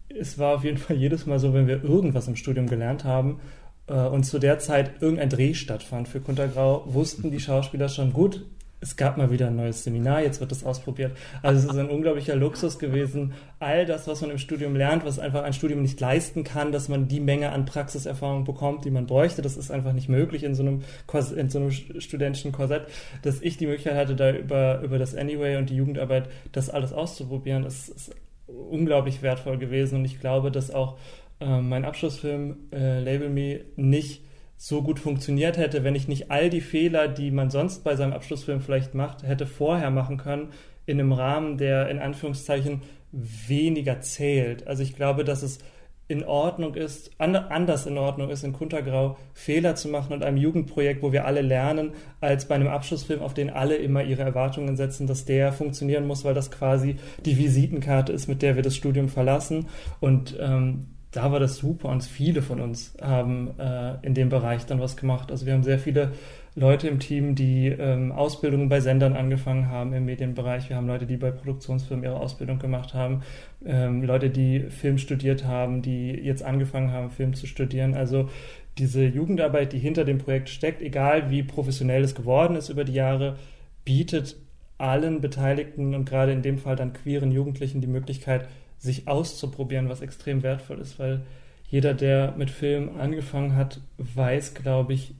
[0.09, 3.39] es war auf jeden Fall jedes Mal so, wenn wir irgendwas im Studium gelernt haben
[3.87, 8.45] äh, und zu der Zeit irgendein Dreh stattfand für Kuntergrau, wussten die Schauspieler schon gut,
[8.83, 11.15] es gab mal wieder ein neues Seminar, jetzt wird das ausprobiert.
[11.41, 15.19] Also es ist ein unglaublicher Luxus gewesen, all das, was man im Studium lernt, was
[15.19, 19.07] einfach ein Studium nicht leisten kann, dass man die Menge an Praxiserfahrung bekommt, die man
[19.07, 19.41] bräuchte.
[19.41, 20.83] Das ist einfach nicht möglich in so einem,
[21.35, 22.83] in so einem studentischen Korsett,
[23.21, 26.91] dass ich die Möglichkeit hatte, da über, über das Anyway und die Jugendarbeit das alles
[26.91, 27.63] auszuprobieren.
[27.63, 28.15] Das ist
[28.47, 30.97] unglaublich wertvoll gewesen und ich glaube, dass auch
[31.39, 34.21] äh, mein Abschlussfilm äh, Label Me nicht
[34.63, 38.13] so gut funktioniert hätte, wenn ich nicht all die Fehler, die man sonst bei seinem
[38.13, 40.53] Abschlussfilm vielleicht macht, hätte vorher machen können,
[40.85, 44.65] in einem Rahmen, der in Anführungszeichen weniger zählt.
[44.65, 45.59] Also ich glaube, dass es
[46.07, 51.03] in Ordnung ist, anders in Ordnung ist, in Kuntergrau Fehler zu machen und einem Jugendprojekt,
[51.03, 55.07] wo wir alle lernen, als bei einem Abschlussfilm, auf den alle immer ihre Erwartungen setzen,
[55.07, 56.95] dass der funktionieren muss, weil das quasi
[57.25, 59.67] die Visitenkarte ist, mit der wir das Studium verlassen.
[59.99, 64.65] Und ähm, da war das super und viele von uns haben äh, in dem Bereich
[64.65, 65.31] dann was gemacht.
[65.31, 66.11] Also wir haben sehr viele
[66.55, 70.69] Leute im Team, die ähm, Ausbildungen bei Sendern angefangen haben im Medienbereich.
[70.69, 73.21] Wir haben Leute, die bei Produktionsfirmen ihre Ausbildung gemacht haben,
[73.63, 77.93] ähm, Leute, die Film studiert haben, die jetzt angefangen haben, Film zu studieren.
[77.93, 78.29] Also
[78.79, 82.93] diese Jugendarbeit, die hinter dem Projekt steckt, egal wie professionell es geworden ist über die
[82.93, 83.37] Jahre,
[83.85, 84.35] bietet
[84.79, 88.47] allen Beteiligten und gerade in dem Fall dann queeren Jugendlichen die Möglichkeit,
[88.83, 91.21] sich auszuprobieren, was extrem wertvoll ist, weil
[91.69, 95.15] jeder, der mit Film angefangen hat, weiß, glaube ich,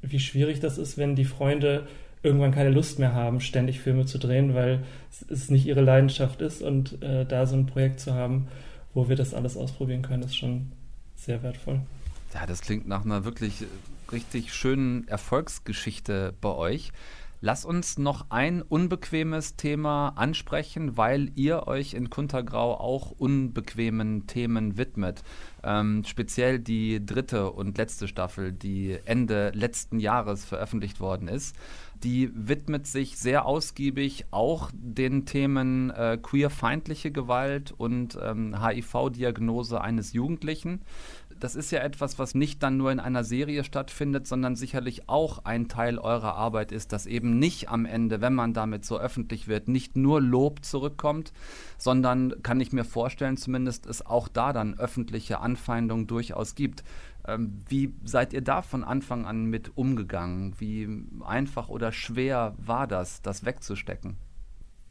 [0.00, 1.88] wie schwierig das ist, wenn die Freunde
[2.22, 4.84] irgendwann keine Lust mehr haben, ständig Filme zu drehen, weil
[5.28, 8.46] es nicht ihre Leidenschaft ist und äh, da so ein Projekt zu haben,
[8.94, 10.72] wo wir das alles ausprobieren können, ist schon
[11.16, 11.80] sehr wertvoll.
[12.34, 13.64] Ja, das klingt nach einer wirklich
[14.12, 16.92] richtig schönen Erfolgsgeschichte bei euch.
[17.40, 24.76] Lass uns noch ein unbequemes Thema ansprechen, weil ihr euch in Kuntergrau auch unbequemen Themen
[24.76, 25.22] widmet.
[25.62, 31.54] Ähm, speziell die dritte und letzte Staffel, die Ende letzten Jahres veröffentlicht worden ist.
[32.02, 40.12] Die widmet sich sehr ausgiebig auch den Themen äh, queerfeindliche Gewalt und ähm, HIV-Diagnose eines
[40.12, 40.82] Jugendlichen
[41.40, 45.44] das ist ja etwas, was nicht dann nur in einer Serie stattfindet, sondern sicherlich auch
[45.44, 49.48] ein Teil eurer Arbeit ist, dass eben nicht am Ende, wenn man damit so öffentlich
[49.48, 51.32] wird, nicht nur Lob zurückkommt,
[51.76, 56.84] sondern kann ich mir vorstellen, zumindest es auch da dann öffentliche Anfeindungen durchaus gibt.
[57.26, 60.54] Ähm, wie seid ihr da von Anfang an mit umgegangen?
[60.58, 60.88] Wie
[61.24, 64.16] einfach oder schwer war das, das wegzustecken?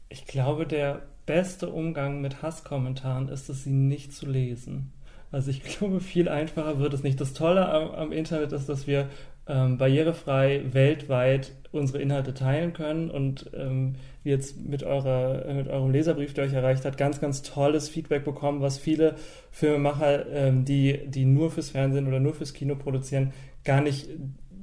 [0.08, 4.92] Ich glaube, der beste Umgang mit Hasskommentaren ist es, sie nicht zu lesen.
[5.30, 7.20] Also ich glaube, viel einfacher wird es nicht.
[7.20, 9.08] Das Tolle am, am Internet ist, dass wir
[9.46, 15.90] ähm, barrierefrei weltweit unsere Inhalte teilen können und ähm, wir jetzt mit, eurer, mit eurem
[15.90, 19.16] Leserbrief, der euch erreicht hat, ganz, ganz tolles Feedback bekommen, was viele
[19.50, 23.32] Filmemacher, ähm, die, die nur fürs Fernsehen oder nur fürs Kino produzieren,
[23.64, 24.08] gar nicht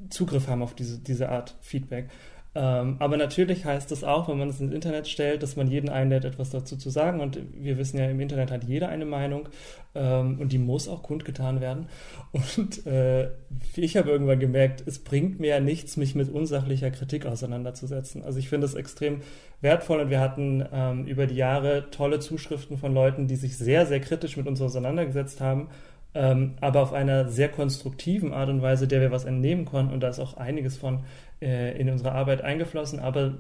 [0.10, 2.10] Zugriff haben auf diese, diese Art Feedback.
[2.58, 5.90] Ähm, aber natürlich heißt das auch, wenn man es ins Internet stellt, dass man jeden
[5.90, 7.20] einlädt, etwas dazu zu sagen.
[7.20, 9.50] Und wir wissen ja, im Internet hat jeder eine Meinung
[9.94, 11.88] ähm, und die muss auch kundgetan werden.
[12.32, 13.30] Und äh,
[13.76, 18.24] ich habe irgendwann gemerkt, es bringt mir ja nichts, mich mit unsachlicher Kritik auseinanderzusetzen.
[18.24, 19.22] Also ich finde es extrem
[19.60, 23.86] wertvoll und wir hatten ähm, über die Jahre tolle Zuschriften von Leuten, die sich sehr,
[23.86, 25.68] sehr kritisch mit uns auseinandergesetzt haben
[26.16, 29.94] ähm, aber auf einer sehr konstruktiven Art und Weise, der wir was entnehmen konnten.
[29.94, 31.04] Und da ist auch einiges von
[31.42, 33.00] äh, in unsere Arbeit eingeflossen.
[33.00, 33.34] Aber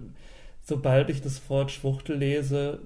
[0.61, 2.79] sobald ich das Wort Schwuchtel lese,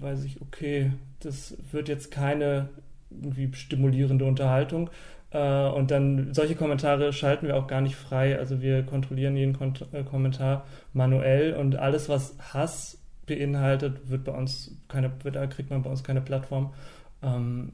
[0.00, 2.68] weiß ich, okay, das wird jetzt keine
[3.10, 4.90] irgendwie stimulierende Unterhaltung.
[5.30, 8.38] Äh, und dann solche Kommentare schalten wir auch gar nicht frei.
[8.38, 14.32] Also wir kontrollieren jeden Kont äh, Kommentar manuell und alles, was Hass beinhaltet, wird bei
[14.32, 16.74] uns keine, wird, kriegt man bei uns keine Plattform.
[17.22, 17.72] Ähm,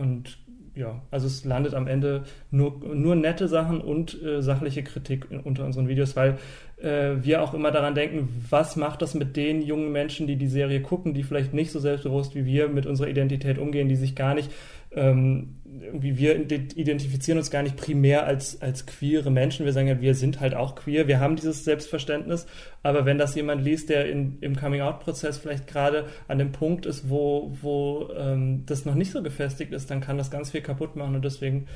[0.00, 0.38] und
[0.74, 5.64] ja, also es landet am Ende nur, nur nette Sachen und äh, sachliche Kritik unter
[5.64, 6.38] unseren Videos, weil
[6.80, 10.46] äh, wir auch immer daran denken, was macht das mit den jungen Menschen, die die
[10.46, 14.14] Serie gucken, die vielleicht nicht so selbstbewusst wie wir mit unserer Identität umgehen, die sich
[14.14, 14.50] gar nicht
[14.92, 19.66] ähm, irgendwie wir identifizieren uns gar nicht primär als, als queere Menschen.
[19.66, 21.08] Wir sagen ja, wir sind halt auch queer.
[21.08, 22.46] Wir haben dieses Selbstverständnis.
[22.82, 27.08] Aber wenn das jemand liest, der in, im Coming-out-Prozess vielleicht gerade an dem Punkt ist,
[27.08, 30.96] wo, wo ähm, das noch nicht so gefestigt ist, dann kann das ganz viel kaputt
[30.96, 31.14] machen.
[31.14, 31.66] Und deswegen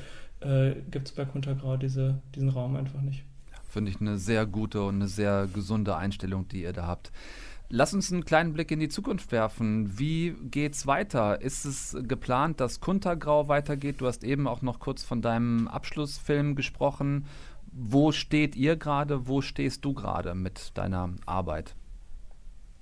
[0.41, 3.23] äh, gibt es bei Kuntergrau diese, diesen Raum einfach nicht.
[3.69, 7.11] Finde ich eine sehr gute und eine sehr gesunde Einstellung, die ihr da habt.
[7.69, 9.97] Lass uns einen kleinen Blick in die Zukunft werfen.
[9.97, 11.41] Wie geht's weiter?
[11.41, 14.01] Ist es geplant, dass Kuntergrau weitergeht?
[14.01, 17.25] Du hast eben auch noch kurz von deinem Abschlussfilm gesprochen.
[17.71, 19.27] Wo steht ihr gerade?
[19.27, 21.75] Wo stehst du gerade mit deiner Arbeit?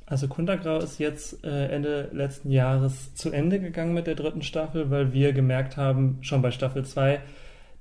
[0.05, 4.91] Also Kuntergrau ist jetzt äh, Ende letzten Jahres zu Ende gegangen mit der dritten Staffel,
[4.91, 7.21] weil wir gemerkt haben, schon bei Staffel 2,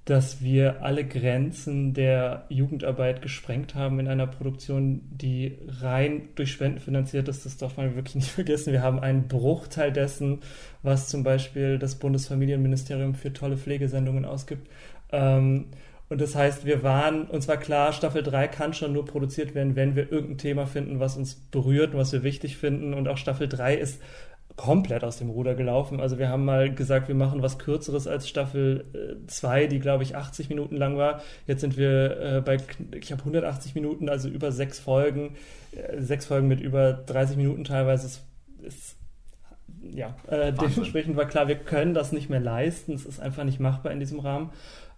[0.05, 6.81] dass wir alle Grenzen der Jugendarbeit gesprengt haben in einer Produktion, die rein durch Spenden
[6.81, 7.47] finanziert ist.
[7.47, 8.73] Das darf man wirklich nicht vergessen.
[8.73, 10.41] Wir haben einen Bruchteil dessen,
[10.83, 14.69] was zum Beispiel das Bundesfamilienministerium für tolle Pflegesendungen ausgibt.
[15.13, 15.67] Ähm,
[16.09, 19.77] und das heißt, wir waren, uns war klar, Staffel 3 kann schon nur produziert werden,
[19.77, 22.93] wenn wir irgendein Thema finden, was uns berührt und was wir wichtig finden.
[22.93, 24.03] Und auch Staffel 3 ist
[24.57, 26.01] komplett aus dem Ruder gelaufen.
[26.01, 30.03] Also wir haben mal gesagt, wir machen was Kürzeres als Staffel 2, äh, die glaube
[30.03, 31.23] ich 80 Minuten lang war.
[31.47, 32.59] Jetzt sind wir äh, bei,
[32.95, 35.37] ich habe 180 Minuten, also über sechs Folgen,
[35.73, 38.07] äh, sechs Folgen mit über 30 Minuten teilweise.
[38.07, 38.23] Ist,
[38.63, 38.97] ist
[39.83, 42.93] ja, äh, dementsprechend war klar, wir können das nicht mehr leisten.
[42.93, 44.51] Es ist einfach nicht machbar in diesem Rahmen.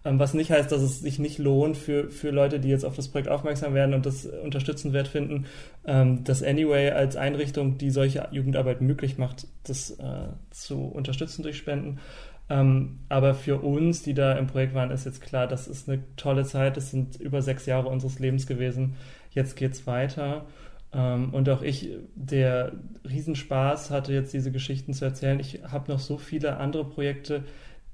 [0.05, 2.95] Ähm, was nicht heißt, dass es sich nicht lohnt für, für Leute, die jetzt auf
[2.95, 5.45] das Projekt aufmerksam werden und das unterstützenswert finden,
[5.85, 11.57] ähm, das Anyway als Einrichtung, die solche Jugendarbeit möglich macht, das äh, zu unterstützen durch
[11.57, 11.99] Spenden.
[12.47, 16.03] Ähm, aber für uns, die da im Projekt waren, ist jetzt klar, das ist eine
[16.15, 16.77] tolle Zeit.
[16.77, 18.95] Das sind über sechs Jahre unseres Lebens gewesen.
[19.31, 20.45] Jetzt geht's weiter.
[20.91, 22.71] Und auch ich, der
[23.03, 25.41] Riesenspaß hatte jetzt diese Geschichten zu erzählen.
[25.41, 27.43] Ich habe noch so viele andere Projekte,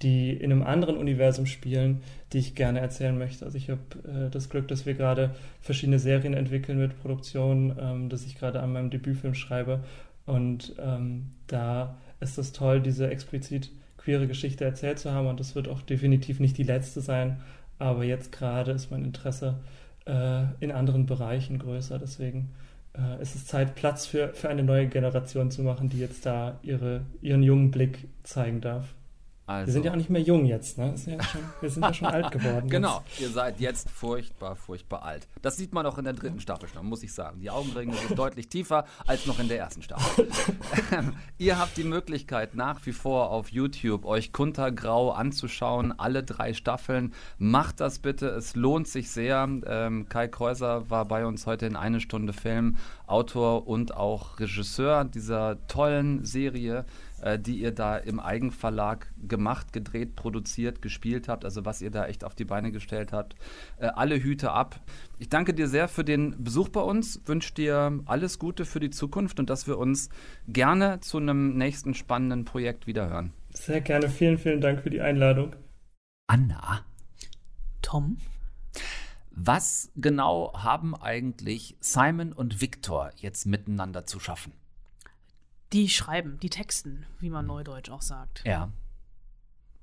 [0.01, 2.01] die in einem anderen Universum spielen,
[2.33, 3.45] die ich gerne erzählen möchte.
[3.45, 8.09] Also ich habe äh, das Glück, dass wir gerade verschiedene Serien entwickeln mit Produktion, ähm,
[8.09, 9.83] dass ich gerade an meinem Debütfilm schreibe.
[10.25, 15.27] Und ähm, da ist es toll, diese explizit queere Geschichte erzählt zu haben.
[15.27, 17.37] Und das wird auch definitiv nicht die letzte sein.
[17.79, 19.59] Aber jetzt gerade ist mein Interesse
[20.05, 21.99] äh, in anderen Bereichen größer.
[21.99, 22.49] Deswegen
[22.97, 26.59] äh, ist es Zeit, Platz für, für eine neue Generation zu machen, die jetzt da
[26.63, 28.93] ihre, ihren jungen Blick zeigen darf.
[29.51, 29.67] Also.
[29.67, 30.93] Wir sind ja auch nicht mehr jung jetzt, ne?
[31.05, 32.69] Ja schon, wir sind ja schon alt geworden.
[32.71, 33.21] Genau, jetzt.
[33.21, 35.27] ihr seid jetzt furchtbar, furchtbar alt.
[35.41, 37.41] Das sieht man auch in der dritten Staffel schon, muss ich sagen.
[37.41, 40.27] Die Augenringe sind deutlich tiefer als noch in der ersten Staffel.
[41.37, 47.13] ihr habt die Möglichkeit, nach wie vor auf YouTube euch Kuntergrau anzuschauen, alle drei Staffeln.
[47.37, 49.49] Macht das bitte, es lohnt sich sehr.
[49.65, 55.03] Ähm, Kai Kreuser war bei uns heute in eine Stunde Film, Autor und auch Regisseur
[55.03, 56.85] dieser tollen Serie
[57.21, 62.05] äh, die ihr da im Eigenverlag gemacht, gedreht, produziert, gespielt habt, also was ihr da
[62.05, 63.35] echt auf die Beine gestellt habt.
[63.77, 64.79] Äh, alle Hüte ab.
[65.19, 68.89] Ich danke dir sehr für den Besuch bei uns, wünsche dir alles Gute für die
[68.89, 70.09] Zukunft und dass wir uns
[70.47, 73.33] gerne zu einem nächsten spannenden Projekt wiederhören.
[73.53, 75.55] Sehr gerne, vielen, vielen Dank für die Einladung.
[76.27, 76.85] Anna.
[77.81, 78.17] Tom.
[79.31, 84.53] Was genau haben eigentlich Simon und Victor jetzt miteinander zu schaffen?
[85.73, 88.43] Die schreiben, die texten, wie man neudeutsch auch sagt.
[88.45, 88.71] Ja.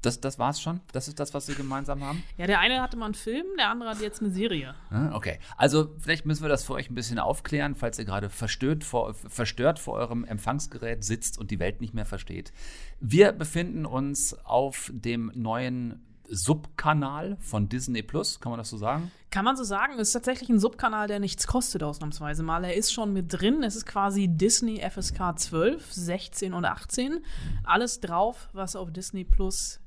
[0.02, 0.80] Das, das war's schon?
[0.92, 2.22] Das ist das, was sie gemeinsam haben?
[2.36, 4.76] Ja, der eine hatte mal einen Film, der andere hat jetzt eine Serie.
[4.90, 5.40] Ah, okay.
[5.56, 9.14] Also, vielleicht müssen wir das für euch ein bisschen aufklären, falls ihr gerade verstört vor,
[9.14, 12.52] verstört vor eurem Empfangsgerät sitzt und die Welt nicht mehr versteht.
[13.00, 19.10] Wir befinden uns auf dem neuen Subkanal von Disney Plus, kann man das so sagen?
[19.30, 19.98] Kann man so sagen.
[19.98, 22.64] Ist tatsächlich ein Subkanal, der nichts kostet, ausnahmsweise mal.
[22.64, 23.62] Er ist schon mit drin.
[23.62, 27.24] Es ist quasi Disney FSK 12, 16 und 18.
[27.64, 29.80] Alles drauf, was auf Disney Plus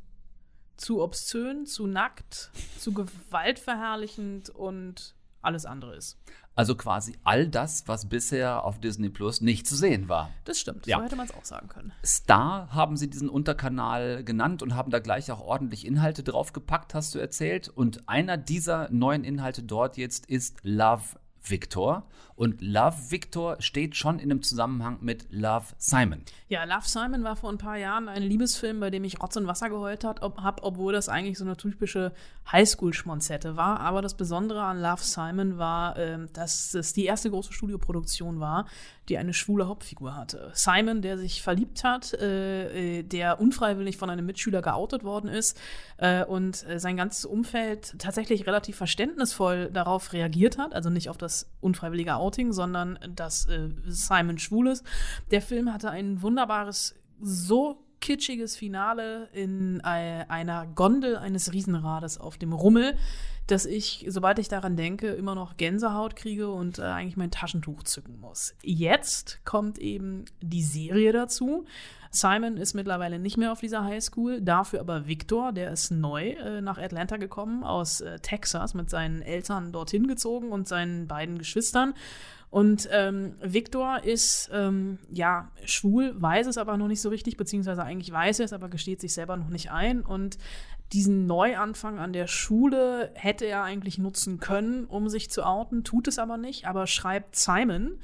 [0.78, 6.18] zu obszön, zu nackt, zu gewaltverherrlichend und alles andere ist.
[6.54, 10.30] Also quasi all das, was bisher auf Disney Plus nicht zu sehen war.
[10.44, 10.98] Das stimmt, Ja.
[10.98, 11.94] so hätte man es auch sagen können.
[12.06, 17.16] Star haben sie diesen Unterkanal genannt und haben da gleich auch ordentlich Inhalte draufgepackt, hast
[17.16, 17.70] du erzählt.
[17.70, 21.04] Und einer dieser neuen Inhalte dort jetzt ist Love
[21.44, 22.04] Victor.
[22.36, 26.24] Und Love Victor steht schon in einem Zusammenhang mit Love Simon.
[26.48, 29.46] Ja, Love Simon war vor ein paar Jahren ein Liebesfilm, bei dem ich Rotz und
[29.46, 32.14] Wasser geheult hat, ob, hab, obwohl das eigentlich so eine typische
[32.52, 33.80] Highschool-Schmonzette war.
[33.80, 38.66] Aber das Besondere an Love Simon war, ähm, dass es die erste große Studioproduktion war,
[39.08, 40.52] die eine schwule Hauptfigur hatte.
[40.54, 45.60] Simon, der sich verliebt hat, äh, äh, der unfreiwillig von einem Mitschüler geoutet worden ist
[45.98, 51.18] äh, und äh, sein ganzes Umfeld tatsächlich relativ verständnisvoll darauf reagiert hat, also nicht auf
[51.18, 54.84] das unfreiwillige Outing, sondern dass äh, Simon schwul ist.
[55.32, 62.52] Der Film hatte ein wunderbares, so kitschiges Finale in einer Gondel eines Riesenrades auf dem
[62.52, 62.98] Rummel,
[63.52, 67.84] dass ich, sobald ich daran denke, immer noch Gänsehaut kriege und äh, eigentlich mein Taschentuch
[67.84, 68.56] zücken muss.
[68.64, 71.66] Jetzt kommt eben die Serie dazu.
[72.12, 76.62] Simon ist mittlerweile nicht mehr auf dieser Highschool, dafür aber Victor, der ist neu äh,
[76.62, 81.94] nach Atlanta gekommen, aus äh, Texas, mit seinen Eltern dorthin gezogen und seinen beiden Geschwistern.
[82.52, 87.84] Und ähm, Victor ist ähm, ja schwul, weiß es aber noch nicht so richtig, beziehungsweise
[87.84, 90.02] eigentlich weiß er es, aber gesteht sich selber noch nicht ein.
[90.02, 90.38] Und
[90.94, 96.08] diesen Neuanfang an der Schule hätte er eigentlich nutzen können, um sich zu outen, tut
[96.08, 98.00] es aber nicht, aber schreibt Simon,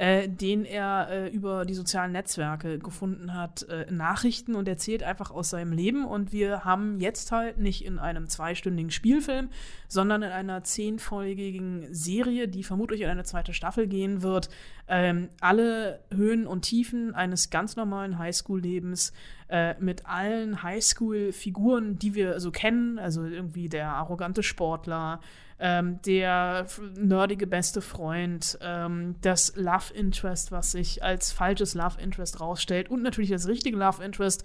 [0.00, 5.30] äh, den er äh, über die sozialen Netzwerke gefunden hat, äh, Nachrichten und erzählt einfach
[5.30, 6.06] aus seinem Leben.
[6.06, 9.50] Und wir haben jetzt halt nicht in einem zweistündigen Spielfilm,
[9.88, 14.48] sondern in einer zehnfolgigen Serie, die vermutlich in eine zweite Staffel gehen wird,
[14.88, 19.12] ähm, alle Höhen und Tiefen eines ganz normalen Highschool-Lebens
[19.50, 25.20] äh, mit allen Highschool-Figuren, die wir so kennen, also irgendwie der arrogante Sportler,
[25.60, 32.40] ähm, der nerdige beste Freund, ähm, das Love Interest, was sich als falsches Love Interest
[32.40, 34.42] rausstellt und natürlich das richtige Love Interest.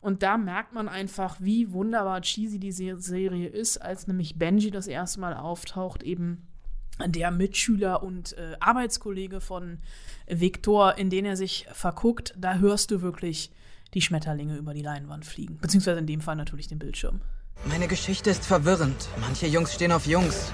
[0.00, 4.70] Und da merkt man einfach, wie wunderbar cheesy die Se- Serie ist, als nämlich Benji
[4.70, 6.46] das erste Mal auftaucht, eben
[7.04, 9.78] der Mitschüler und äh, Arbeitskollege von
[10.26, 13.50] Viktor, in den er sich verguckt, da hörst du wirklich
[13.94, 15.58] die Schmetterlinge über die Leinwand fliegen.
[15.58, 17.20] Beziehungsweise in dem Fall natürlich den Bildschirm.
[17.64, 19.08] Meine Geschichte ist verwirrend.
[19.20, 20.52] Manche Jungs stehen auf Jungs.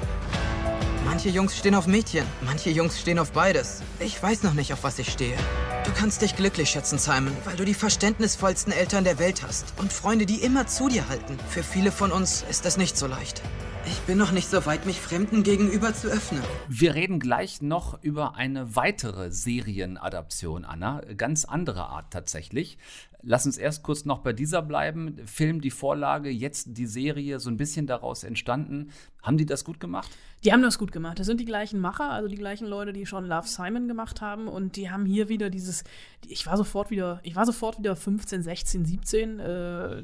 [1.05, 2.25] Manche Jungs stehen auf Mädchen.
[2.45, 3.83] Manche Jungs stehen auf beides.
[4.01, 5.37] Ich weiß noch nicht, auf was ich stehe.
[5.85, 9.93] Du kannst dich glücklich schätzen, Simon, weil du die verständnisvollsten Eltern der Welt hast und
[9.93, 11.39] Freunde, die immer zu dir halten.
[11.51, 13.43] Für viele von uns ist das nicht so leicht.
[13.85, 16.43] Ich bin noch nicht so weit, mich Fremden gegenüber zu öffnen.
[16.69, 21.03] Wir reden gleich noch über eine weitere Serienadaption, Anna.
[21.17, 22.79] Ganz andere Art tatsächlich.
[23.25, 25.17] Lass uns erst kurz noch bei dieser bleiben.
[25.27, 28.91] Film, die Vorlage, jetzt die Serie, so ein bisschen daraus entstanden.
[29.23, 30.11] Haben die das gut gemacht?
[30.43, 31.21] Die haben das gut gemacht.
[31.21, 34.49] Das sind die gleichen Macher, also die gleichen Leute, die schon Love Simon gemacht haben.
[34.49, 35.85] Und die haben hier wieder dieses.
[36.27, 39.39] Ich war sofort wieder, ich war sofort wieder 15, 16, 17.
[39.39, 40.03] Äh,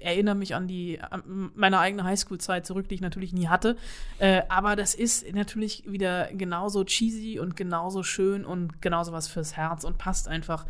[0.00, 3.76] erinnere mich an die an meine eigene Highschool-Zeit zurück, die ich natürlich nie hatte.
[4.18, 9.56] Äh, aber das ist natürlich wieder genauso cheesy und genauso schön und genauso was fürs
[9.56, 10.66] Herz und passt einfach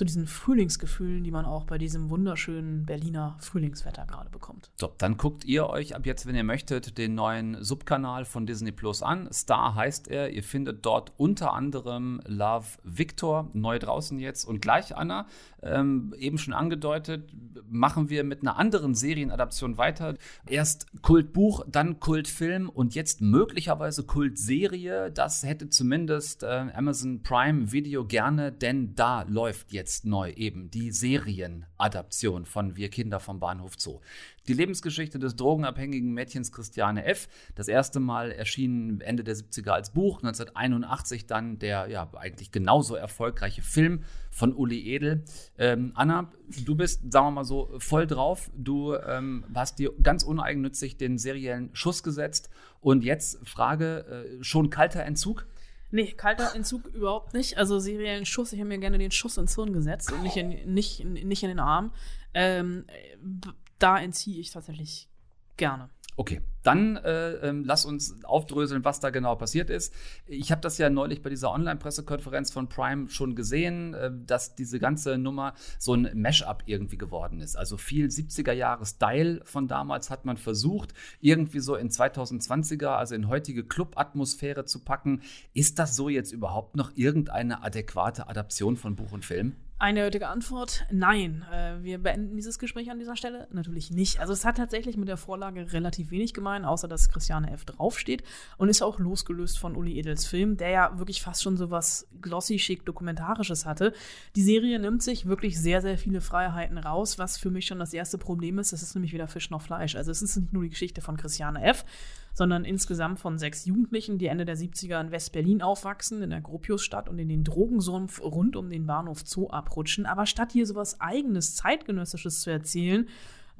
[0.00, 4.70] zu diesen Frühlingsgefühlen, die man auch bei diesem wunderschönen Berliner Frühlingswetter gerade bekommt.
[4.76, 8.72] So, dann guckt ihr euch ab jetzt, wenn ihr möchtet, den neuen Subkanal von Disney
[8.72, 9.30] Plus an.
[9.30, 10.30] Star heißt er.
[10.30, 14.46] Ihr findet dort unter anderem Love Victor, neu draußen jetzt.
[14.46, 15.26] Und gleich, Anna,
[15.62, 17.30] ähm, eben schon angedeutet,
[17.68, 20.14] machen wir mit einer anderen Serienadaption weiter.
[20.46, 25.10] Erst Kultbuch, dann Kultfilm und jetzt möglicherweise Kultserie.
[25.10, 30.90] Das hätte zumindest äh, Amazon Prime Video gerne, denn da läuft jetzt neu eben die
[30.90, 34.00] Serienadaption von Wir Kinder vom Bahnhof Zoo.
[34.48, 37.28] Die Lebensgeschichte des drogenabhängigen Mädchens Christiane F.
[37.54, 42.94] Das erste Mal erschien Ende der 70er als Buch, 1981 dann der ja eigentlich genauso
[42.94, 45.24] erfolgreiche Film von Uli Edel.
[45.58, 46.30] Ähm, Anna,
[46.64, 48.50] du bist, sagen wir mal so, voll drauf.
[48.56, 52.50] Du ähm, hast dir ganz uneigennützig den seriellen Schuss gesetzt.
[52.80, 55.46] Und jetzt Frage, äh, schon kalter Entzug?
[55.90, 57.58] Nee, kalter Entzug überhaupt nicht.
[57.58, 60.72] Also seriellen Schuss, ich habe mir gerne den Schuss ins Hirn gesetzt und nicht in,
[60.72, 61.92] nicht, nicht in den Arm.
[62.34, 62.84] Ähm,
[63.20, 63.48] b-
[63.78, 65.08] da entziehe ich tatsächlich
[65.56, 65.90] gerne.
[66.20, 69.94] Okay, dann äh, ähm, lass uns aufdröseln, was da genau passiert ist.
[70.26, 74.78] Ich habe das ja neulich bei dieser Online-Pressekonferenz von Prime schon gesehen, äh, dass diese
[74.78, 77.56] ganze Nummer so ein Mash-up irgendwie geworden ist.
[77.56, 80.92] Also viel 70er-Jahre-Style von damals hat man versucht,
[81.22, 85.22] irgendwie so in 2020er, also in heutige Club-Atmosphäre zu packen.
[85.54, 89.56] Ist das so jetzt überhaupt noch irgendeine adäquate Adaption von Buch und Film?
[89.80, 91.42] Eindeutige Antwort, nein.
[91.50, 94.20] Äh, wir beenden dieses Gespräch an dieser Stelle natürlich nicht.
[94.20, 97.64] Also es hat tatsächlich mit der Vorlage relativ wenig gemein, außer dass Christiane F.
[97.64, 98.22] draufsteht
[98.58, 102.06] und ist auch losgelöst von Uli Edels Film, der ja wirklich fast schon so was
[102.20, 103.94] glossy schick dokumentarisches hatte.
[104.36, 107.94] Die Serie nimmt sich wirklich sehr, sehr viele Freiheiten raus, was für mich schon das
[107.94, 108.74] erste Problem ist.
[108.74, 109.96] Das ist nämlich weder Fisch noch Fleisch.
[109.96, 111.86] Also es ist nicht nur die Geschichte von Christiane F.,
[112.34, 117.08] sondern insgesamt von sechs Jugendlichen, die Ende der 70er in West-Berlin aufwachsen, in der Gropiusstadt
[117.08, 120.06] und in den Drogensumpf rund um den Bahnhof Zoo abrutschen.
[120.06, 123.08] Aber statt hier sowas eigenes, zeitgenössisches zu erzählen,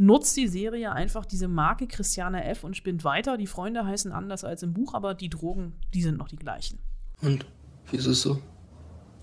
[0.00, 2.64] nutzt die Serie einfach diese Marke Christiane F.
[2.64, 3.36] und spinnt weiter.
[3.36, 6.78] Die Freunde heißen anders als im Buch, aber die Drogen, die sind noch die gleichen.
[7.20, 7.44] Und?
[7.90, 8.40] Wie ist es so?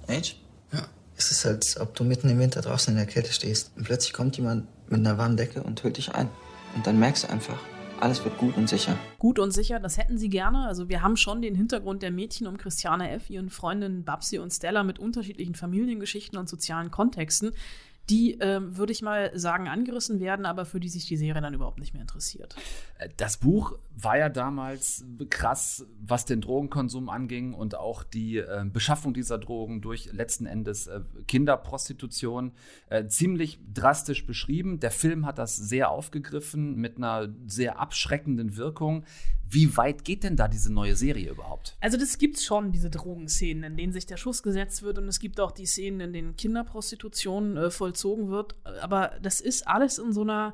[0.08, 0.36] Age?
[0.72, 0.84] Ja.
[1.16, 4.14] Es ist, als ob du mitten im Winter draußen in der Kälte stehst und plötzlich
[4.14, 6.30] kommt jemand mit einer warmen Decke und hüllt dich ein.
[6.76, 7.58] Und dann merkst du einfach,
[8.00, 8.98] alles wird gut und sicher.
[9.20, 10.66] Gut und sicher, das hätten sie gerne.
[10.68, 14.52] Also wir haben schon den Hintergrund der Mädchen um Christiane F., ihren Freundinnen Babsi und
[14.52, 17.52] Stella mit unterschiedlichen Familiengeschichten und sozialen Kontexten
[18.10, 21.54] die, äh, würde ich mal sagen, angerissen werden, aber für die sich die Serie dann
[21.54, 22.56] überhaupt nicht mehr interessiert.
[23.18, 29.14] Das Buch war ja damals krass, was den Drogenkonsum anging und auch die äh, Beschaffung
[29.14, 32.52] dieser Drogen durch letzten Endes äh, Kinderprostitution
[32.89, 34.80] äh, ziemlich drastisch beschrieben.
[34.80, 39.04] Der Film hat das sehr aufgegriffen mit einer sehr abschreckenden Wirkung.
[39.50, 41.78] Wie weit geht denn da diese neue Serie überhaupt?
[41.80, 45.20] Also das gibt schon, diese Drogenszenen, in denen sich der Schuss gesetzt wird und es
[45.20, 48.56] gibt auch die Szenen, in denen Kinderprostitution äh, vollzogen wird.
[48.82, 50.54] Aber das ist alles in so einer,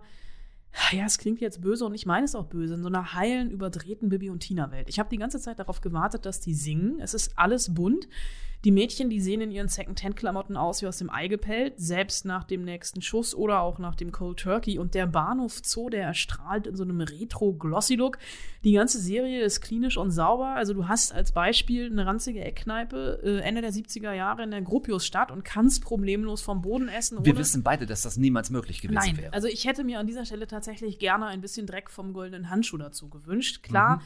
[0.92, 3.52] ja, es klingt jetzt böse und ich meine es auch böse, in so einer heilen,
[3.52, 4.90] überdrehten Bibi- und Tina-Welt.
[4.90, 7.00] Ich habe die ganze Zeit darauf gewartet, dass die singen.
[7.00, 8.08] Es ist alles bunt.
[8.64, 12.46] Die Mädchen, die sehen in ihren Second-Hand-Klamotten aus wie aus dem Ei gepellt, selbst nach
[12.46, 14.80] dem nächsten Schuss oder auch nach dem Cold Turkey.
[14.80, 18.18] Und der Bahnhof Zoo, der erstrahlt in so einem Retro-Glossy-Look.
[18.64, 20.56] Die ganze Serie ist klinisch und sauber.
[20.56, 24.62] Also du hast als Beispiel eine ranzige Eckkneipe äh, Ende der 70er Jahre in der
[24.62, 27.26] Gropiusstadt und kannst problemlos vom Boden essen.
[27.26, 29.18] Wir wissen beide, dass das niemals möglich gewesen Nein.
[29.18, 29.34] wäre.
[29.34, 32.78] Also ich hätte mir an dieser Stelle tatsächlich gerne ein bisschen Dreck vom goldenen Handschuh
[32.78, 33.62] dazu gewünscht.
[33.62, 33.98] Klar.
[33.98, 34.02] Mhm.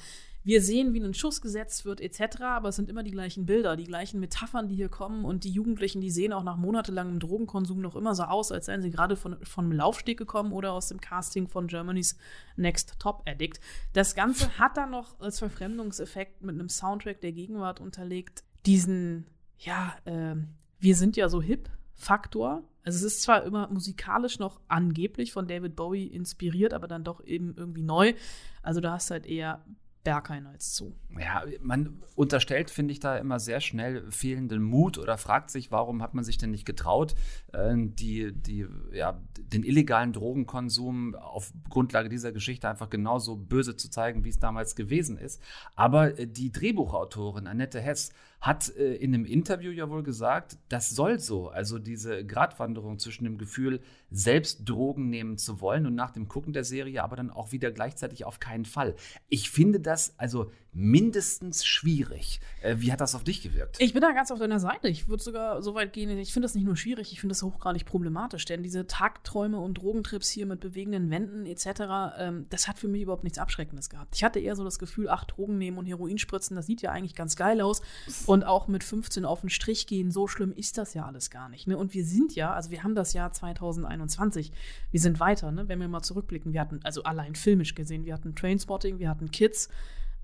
[0.47, 3.75] Wir sehen, wie ein Schuss gesetzt wird, etc., aber es sind immer die gleichen Bilder,
[3.75, 5.25] die gleichen Metaphern, die hier kommen.
[5.25, 8.81] Und die Jugendlichen, die sehen auch nach monatelangem Drogenkonsum noch immer so aus, als seien
[8.81, 12.17] sie gerade von, einem Laufsteg gekommen oder aus dem Casting von Germany's
[12.55, 13.59] Next Top Addict.
[13.91, 19.27] Das Ganze hat dann noch als Verfremdungseffekt mit einem Soundtrack der Gegenwart unterlegt, diesen,
[19.59, 20.37] ja, äh,
[20.79, 22.63] wir sind ja so hip Faktor.
[22.85, 27.21] Also es ist zwar immer musikalisch noch angeblich von David Bowie inspiriert, aber dann doch
[27.25, 28.13] eben irgendwie neu.
[28.61, 29.65] Also da hast du halt eher
[30.07, 30.95] Berghain als zu.
[31.19, 36.01] Ja, man unterstellt, finde ich, da immer sehr schnell fehlenden Mut oder fragt sich, warum
[36.01, 37.13] hat man sich denn nicht getraut,
[37.51, 43.89] äh, die, die, ja, den illegalen Drogenkonsum auf Grundlage dieser Geschichte einfach genauso böse zu
[43.89, 45.41] zeigen, wie es damals gewesen ist.
[45.75, 50.91] Aber äh, die Drehbuchautorin Annette Hess hat äh, in einem Interview ja wohl gesagt, das
[50.91, 51.49] soll so.
[51.49, 53.81] Also diese Gratwanderung zwischen dem Gefühl,
[54.11, 57.71] selbst Drogen nehmen zu wollen und nach dem Gucken der Serie aber dann auch wieder
[57.71, 58.95] gleichzeitig auf keinen Fall.
[59.27, 62.39] Ich finde das also mindestens schwierig.
[62.61, 63.77] Äh, wie hat das auf dich gewirkt?
[63.79, 64.87] Ich bin da ganz auf deiner Seite.
[64.89, 67.41] Ich würde sogar so weit gehen, ich finde das nicht nur schwierig, ich finde das
[67.41, 72.77] hochgradig problematisch, denn diese Tagträume und Drogentrips hier mit bewegenden Wänden etc., ähm, das hat
[72.77, 74.15] für mich überhaupt nichts Abschreckendes gehabt.
[74.15, 76.91] Ich hatte eher so das Gefühl, ach, Drogen nehmen und Heroin spritzen, das sieht ja
[76.91, 77.81] eigentlich ganz geil aus.
[78.27, 81.49] Und auch mit 15 auf den Strich gehen, so schlimm ist das ja alles gar
[81.49, 81.65] nicht.
[81.65, 81.75] Ne?
[81.75, 84.51] Und wir sind ja, also wir haben das Jahr 2021,
[84.91, 85.67] wir sind weiter, ne?
[85.67, 86.53] wenn wir mal zurückblicken.
[86.53, 89.69] Wir hatten, also allein filmisch gesehen, wir hatten Trainspotting, wir hatten Kids,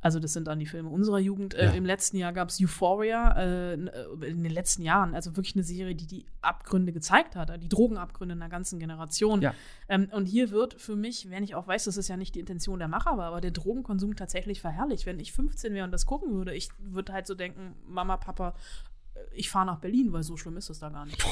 [0.04, 1.54] also das sind dann die Filme unserer Jugend.
[1.54, 1.72] Äh, Ja.
[1.72, 5.95] Im letzten Jahr gab es Euphoria, äh, in den letzten Jahren, also wirklich eine Serie,
[5.95, 9.41] die die Abgründe gezeigt hat, die Drogenabgründe einer ganzen Generation.
[9.41, 9.54] Ja.
[9.88, 12.41] Ähm, und hier wird für mich, wenn ich auch weiß, dass es ja nicht die
[12.41, 15.06] Intention der Macher war, aber der Drogenkonsum tatsächlich verherrlicht.
[15.06, 18.49] Wenn ich 15 wäre und das gucken würde, ich würde halt so denken, Mama, Papa,
[18.49, 18.93] äh,
[19.36, 21.23] ich fahre nach Berlin, weil so schlimm ist es da gar nicht.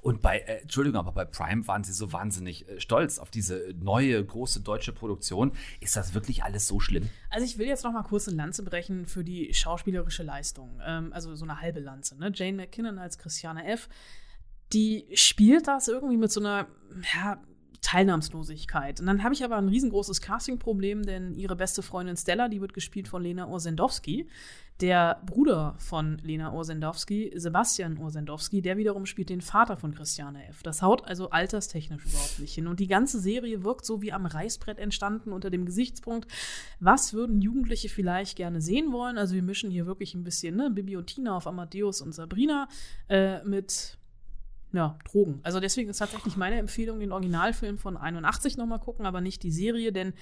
[0.00, 3.74] Und bei, äh, Entschuldigung, aber bei Prime waren sie so wahnsinnig äh, stolz auf diese
[3.80, 5.52] neue große deutsche Produktion.
[5.80, 7.08] Ist das wirklich alles so schlimm?
[7.30, 10.80] Also ich will jetzt noch mal kurz eine Lanze brechen für die schauspielerische Leistung.
[10.84, 12.18] Ähm, also so eine halbe Lanze.
[12.18, 12.30] Ne?
[12.34, 13.88] Jane McKinnon als Christiane F.,
[14.72, 16.66] die spielt das irgendwie mit so einer
[17.14, 17.38] ja,
[17.84, 18.98] Teilnahmslosigkeit.
[18.98, 22.72] Und dann habe ich aber ein riesengroßes Castingproblem, denn ihre beste Freundin Stella, die wird
[22.72, 24.26] gespielt von Lena Orsendowski.
[24.80, 30.62] Der Bruder von Lena Orsendowski, Sebastian Orsendowski, der wiederum spielt den Vater von Christiane F.
[30.64, 32.66] Das haut also alterstechnisch überhaupt nicht hin.
[32.66, 36.26] Und die ganze Serie wirkt so wie am Reißbrett entstanden unter dem Gesichtspunkt,
[36.80, 39.18] was würden Jugendliche vielleicht gerne sehen wollen?
[39.18, 42.66] Also wir mischen hier wirklich ein bisschen ne, Bibi und Tina auf Amadeus und Sabrina
[43.08, 43.98] äh, mit
[44.74, 45.38] ja, Drogen.
[45.44, 49.52] Also deswegen ist tatsächlich meine Empfehlung, den Originalfilm von 81 nochmal gucken, aber nicht die
[49.52, 50.14] Serie, denn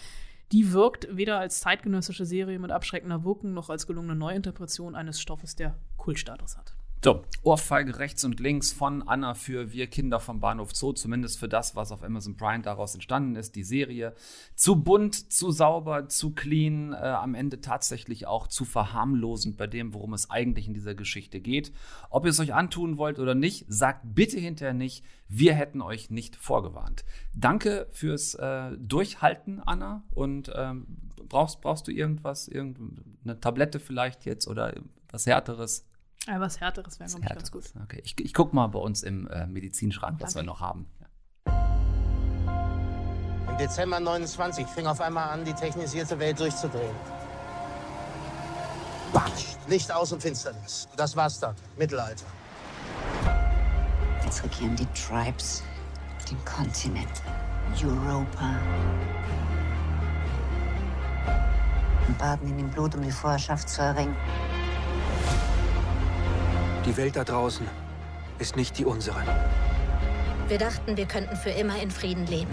[0.52, 5.56] die wirkt weder als zeitgenössische Serie mit abschreckender Wirkung noch als gelungene Neuinterpretation eines Stoffes,
[5.56, 6.71] der Kultstatus hat.
[7.04, 11.48] So, Ohrfeige rechts und links von Anna für Wir Kinder vom Bahnhof Zoo, zumindest für
[11.48, 14.14] das, was auf Amazon Prime daraus entstanden ist, die Serie.
[14.54, 19.94] Zu bunt, zu sauber, zu clean, äh, am Ende tatsächlich auch zu verharmlosend bei dem,
[19.94, 21.72] worum es eigentlich in dieser Geschichte geht.
[22.08, 26.08] Ob ihr es euch antun wollt oder nicht, sagt bitte hinterher nicht, wir hätten euch
[26.08, 27.04] nicht vorgewarnt.
[27.34, 30.04] Danke fürs äh, Durchhalten, Anna.
[30.14, 30.86] Und ähm,
[31.28, 34.72] brauchst, brauchst du irgendwas, irgendeine Tablette vielleicht jetzt oder
[35.10, 35.84] was Härteres?
[36.26, 37.64] Ja, was Härteres wäre, glaube ich, ganz gut.
[37.82, 40.88] Okay, ich, ich gucke mal bei uns im äh, Medizinschrank, was wir noch haben.
[43.48, 46.94] Im Dezember 29 fing auf einmal an, die technisierte Welt durchzudrehen.
[49.12, 50.88] Batsch, Licht aus und Finsternis.
[50.96, 51.54] Das war's dann.
[51.76, 52.24] Mittelalter.
[54.24, 55.62] Jetzt regieren die Tribes
[56.30, 57.22] den Kontinent.
[57.82, 58.54] Europa.
[62.06, 64.16] Und baden in dem Blut, um die Vorherrschaft zu erringen.
[66.84, 67.64] Die Welt da draußen
[68.40, 69.22] ist nicht die unsere.
[70.48, 72.50] Wir dachten, wir könnten für immer in Frieden leben.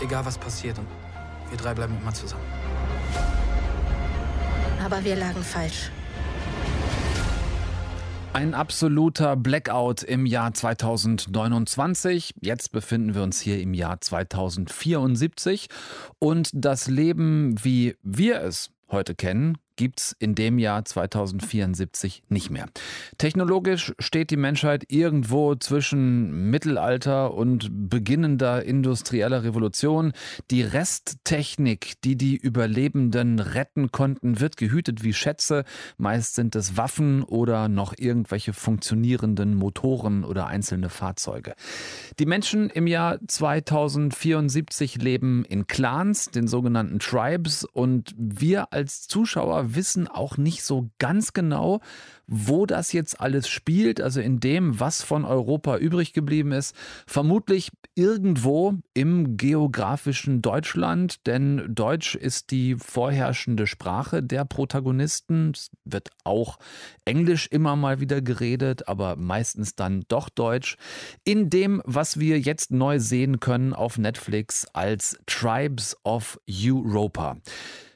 [0.00, 0.86] Egal was passiert und
[1.50, 2.44] wir drei bleiben immer zusammen.
[4.84, 5.90] Aber wir lagen falsch.
[8.32, 12.34] Ein absoluter Blackout im Jahr 2029.
[12.40, 15.68] Jetzt befinden wir uns hier im Jahr 2074
[16.20, 22.50] und das Leben, wie wir es heute kennen, gibt es in dem Jahr 2074 nicht
[22.50, 22.66] mehr.
[23.16, 30.12] Technologisch steht die Menschheit irgendwo zwischen Mittelalter und beginnender industrieller Revolution.
[30.50, 35.64] Die Resttechnik, die die Überlebenden retten konnten, wird gehütet wie Schätze.
[35.96, 41.54] Meist sind es Waffen oder noch irgendwelche funktionierenden Motoren oder einzelne Fahrzeuge.
[42.18, 49.69] Die Menschen im Jahr 2074 leben in Clans, den sogenannten Tribes, und wir als Zuschauer
[49.74, 51.80] wissen auch nicht so ganz genau,
[52.32, 56.76] wo das jetzt alles spielt, also in dem, was von Europa übrig geblieben ist.
[57.06, 65.50] Vermutlich irgendwo im geografischen Deutschland, denn Deutsch ist die vorherrschende Sprache der Protagonisten.
[65.54, 66.58] Es wird auch
[67.04, 70.76] Englisch immer mal wieder geredet, aber meistens dann doch Deutsch.
[71.24, 77.38] In dem, was wir jetzt neu sehen können auf Netflix als Tribes of Europa.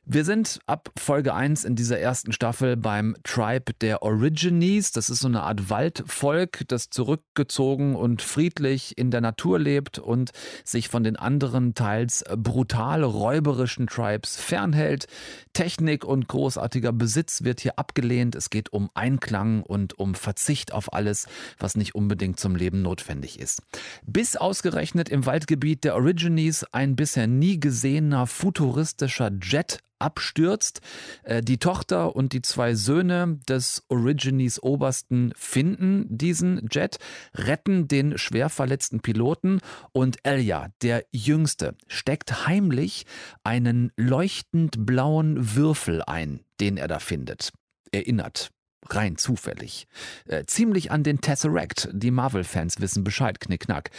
[0.06, 4.92] Wir sind ab Folge 1 in dieser ersten Staffel beim Tribe der Origines.
[4.92, 10.32] Das ist so eine Art Waldvolk, das zurückgezogen und friedlich in der Natur lebt und
[10.62, 15.06] sich von den anderen teils brutal räuberischen Tribes fernhält.
[15.54, 18.34] Technik und großartiger Besitz wird hier abgelehnt.
[18.34, 21.28] Es geht um Einklang und um Verzicht auf alles,
[21.58, 23.62] was nicht unbedingt zum Leben notwendig ist.
[24.04, 30.80] Bis ausgerechnet im Waldgebiet der Origines ein bisher nie gesehener futuristischer Jet abstürzt.
[31.22, 36.98] Äh, die Tochter und die zwei Söhne des Origines Obersten finden diesen Jet,
[37.34, 39.60] retten den schwer verletzten Piloten
[39.92, 43.06] und Elia, der Jüngste, steckt heimlich
[43.42, 47.52] einen leuchtend blauen Würfel ein, den er da findet.
[47.92, 48.50] Erinnert
[48.90, 49.86] rein zufällig.
[50.26, 51.88] Äh, ziemlich an den Tesseract.
[51.92, 53.90] Die Marvel-Fans wissen Bescheid, knickknack.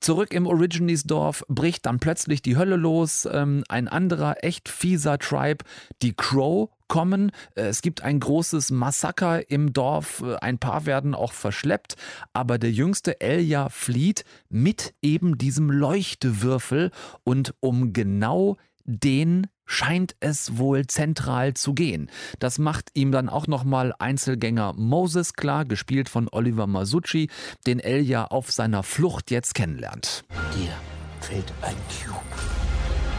[0.00, 3.28] Zurück im Origines-Dorf bricht dann plötzlich die Hölle los.
[3.30, 5.64] Ähm, ein anderer, echt fieser Tribe,
[6.02, 7.32] die Crow, kommen.
[7.54, 10.22] Äh, es gibt ein großes Massaker im Dorf.
[10.22, 11.96] Äh, ein paar werden auch verschleppt.
[12.32, 16.90] Aber der jüngste Elia flieht mit eben diesem Leuchtewürfel.
[17.24, 22.10] Und um genau den scheint es wohl zentral zu gehen.
[22.38, 27.30] Das macht ihm dann auch nochmal Einzelgänger Moses klar, gespielt von Oliver Masucci,
[27.66, 30.24] den Elia auf seiner Flucht jetzt kennenlernt.
[30.56, 30.72] Dir
[31.20, 32.20] fällt ein Cube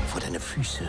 [0.07, 0.87] vor deine Füße.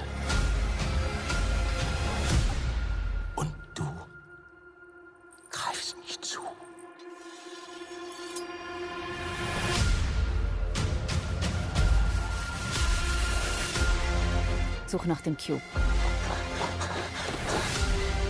[14.86, 15.60] Such nach dem Cube.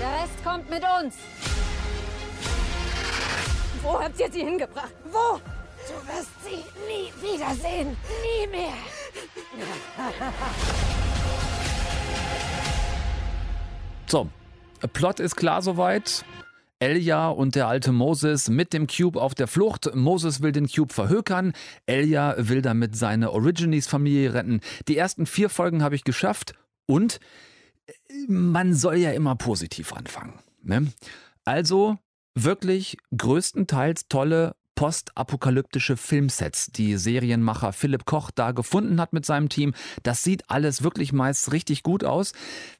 [0.00, 1.16] Der Rest kommt mit uns.
[3.82, 4.92] Wo habt ihr sie hingebracht?
[5.04, 5.38] Wo?
[5.86, 7.96] Du wirst sie nie wiedersehen.
[8.22, 8.72] Nie mehr.
[14.06, 14.28] So,
[14.92, 16.24] Plot ist klar soweit.
[16.78, 19.94] Elia und der alte Moses mit dem Cube auf der Flucht.
[19.94, 21.52] Moses will den Cube verhökern.
[21.86, 24.60] Elia will damit seine Origines-Familie retten.
[24.86, 26.54] Die ersten vier Folgen habe ich geschafft
[26.86, 27.18] und
[28.28, 30.34] man soll ja immer positiv anfangen.
[30.62, 30.92] Ne?
[31.44, 31.98] Also
[32.34, 39.74] wirklich größtenteils tolle postapokalyptische Filmsets, die Serienmacher Philipp Koch da gefunden hat mit seinem Team.
[40.04, 42.32] Das sieht alles wirklich meist richtig gut aus.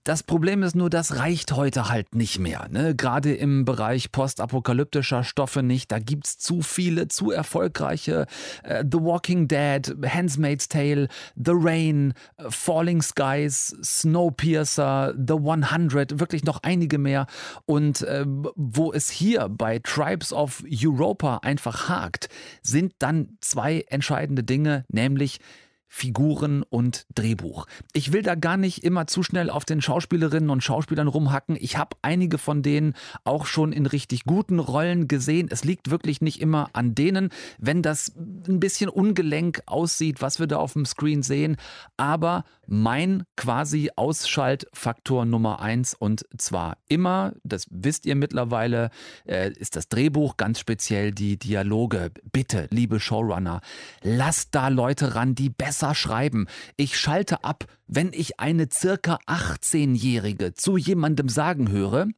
[0.05, 2.69] Das Problem ist nur, das reicht heute halt nicht mehr.
[2.71, 2.95] Ne?
[2.95, 5.91] Gerade im Bereich postapokalyptischer Stoffe nicht.
[5.91, 8.27] Da gibt's zu viele, zu erfolgreiche.
[8.63, 16.45] Äh, The Walking Dead, Handmaid's Tale, The Rain, äh, Falling Skies, Snowpiercer, The 100, wirklich
[16.45, 17.27] noch einige mehr.
[17.65, 22.29] Und äh, wo es hier bei Tribes of Europa einfach hakt,
[22.63, 25.41] sind dann zwei entscheidende Dinge, nämlich
[25.89, 27.67] Figuren und Drehbuch.
[27.93, 31.57] Ich will da gar nicht immer zu schnell auf den Schauspielerinnen und Schauspielern rumhacken.
[31.59, 35.49] Ich habe einige von denen auch schon in richtig guten Rollen gesehen.
[35.51, 40.47] Es liegt wirklich nicht immer an denen, wenn das ein bisschen ungelenk aussieht, was wir
[40.47, 41.57] da auf dem Screen sehen.
[41.97, 48.91] Aber mein quasi Ausschaltfaktor Nummer eins und zwar immer, das wisst ihr mittlerweile,
[49.25, 52.11] äh, ist das Drehbuch, ganz speziell die Dialoge.
[52.33, 53.61] Bitte, liebe Showrunner,
[54.03, 56.47] lasst da Leute ran, die besser schreiben.
[56.77, 62.09] Ich schalte ab, wenn ich eine circa 18-Jährige zu jemandem sagen höre,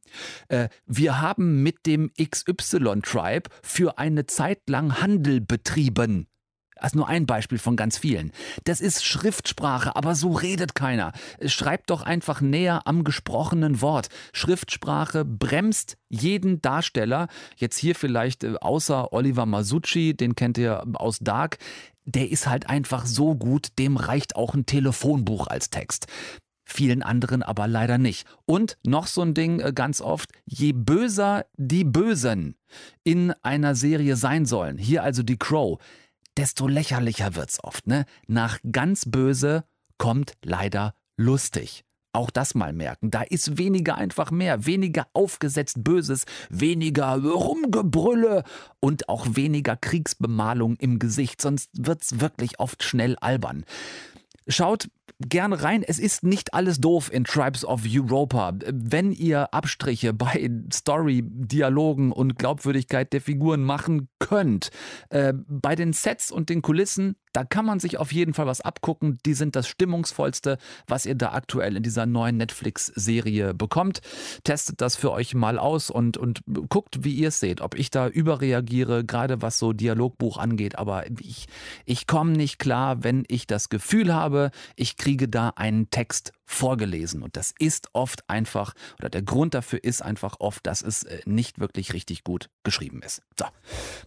[0.47, 6.27] äh, wir haben mit dem XY-Tribe für eine Zeit lang Handel betrieben.
[6.79, 8.31] Also nur ein Beispiel von ganz vielen.
[8.63, 11.11] Das ist Schriftsprache, aber so redet keiner.
[11.45, 14.09] Schreibt doch einfach näher am gesprochenen Wort.
[14.33, 17.27] Schriftsprache bremst jeden Darsteller.
[17.57, 21.57] Jetzt hier vielleicht äh, außer Oliver Masucci, den kennt ihr aus Dark.
[22.09, 26.07] Der ist halt einfach so gut, dem reicht auch ein Telefonbuch als Text
[26.71, 28.27] vielen anderen aber leider nicht.
[28.45, 32.55] Und noch so ein Ding äh, ganz oft, je böser die Bösen
[33.03, 35.79] in einer Serie sein sollen, hier also die Crow,
[36.37, 37.87] desto lächerlicher wird's oft.
[37.87, 38.05] Ne?
[38.27, 39.65] Nach ganz böse
[39.97, 41.83] kommt leider lustig.
[42.11, 43.11] Auch das mal merken.
[43.11, 48.43] Da ist weniger einfach mehr, weniger aufgesetzt Böses, weniger Rumgebrülle
[48.79, 53.63] und auch weniger Kriegsbemalung im Gesicht, sonst wird's wirklich oft schnell albern.
[54.49, 54.89] Schaut
[55.19, 55.83] gerne rein.
[55.83, 58.53] Es ist nicht alles doof in Tribes of Europa.
[58.65, 64.71] Wenn ihr Abstriche bei Story, Dialogen und Glaubwürdigkeit der Figuren machen könnt,
[65.09, 68.61] äh, bei den Sets und den Kulissen, da kann man sich auf jeden Fall was
[68.61, 69.19] abgucken.
[69.25, 74.01] Die sind das stimmungsvollste, was ihr da aktuell in dieser neuen Netflix-Serie bekommt.
[74.43, 77.91] Testet das für euch mal aus und, und guckt, wie ihr es seht, ob ich
[77.91, 80.79] da überreagiere, gerade was so Dialogbuch angeht.
[80.79, 81.47] Aber ich,
[81.85, 84.38] ich komme nicht klar, wenn ich das Gefühl habe,
[84.75, 87.21] ich kriege da einen Text vorgelesen.
[87.21, 91.19] Und das ist oft einfach, oder der Grund dafür ist einfach oft, dass es äh,
[91.25, 93.21] nicht wirklich richtig gut geschrieben ist.
[93.37, 93.45] So,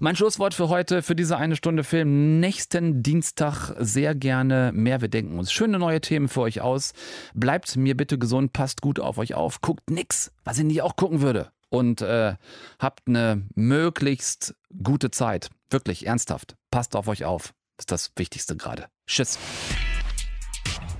[0.00, 2.40] mein Schlusswort für heute, für diese eine Stunde Film.
[2.40, 5.00] Nächsten Dienstag sehr gerne mehr.
[5.00, 6.92] Wir denken uns schöne neue Themen für euch aus.
[7.34, 10.96] Bleibt mir bitte gesund, passt gut auf euch auf, guckt nix, was ich nicht auch
[10.96, 11.52] gucken würde.
[11.68, 12.34] Und äh,
[12.78, 15.48] habt eine möglichst gute Zeit.
[15.70, 16.56] Wirklich, ernsthaft.
[16.70, 17.54] Passt auf euch auf.
[17.76, 18.88] Das ist das Wichtigste gerade.
[19.06, 19.38] Tschüss.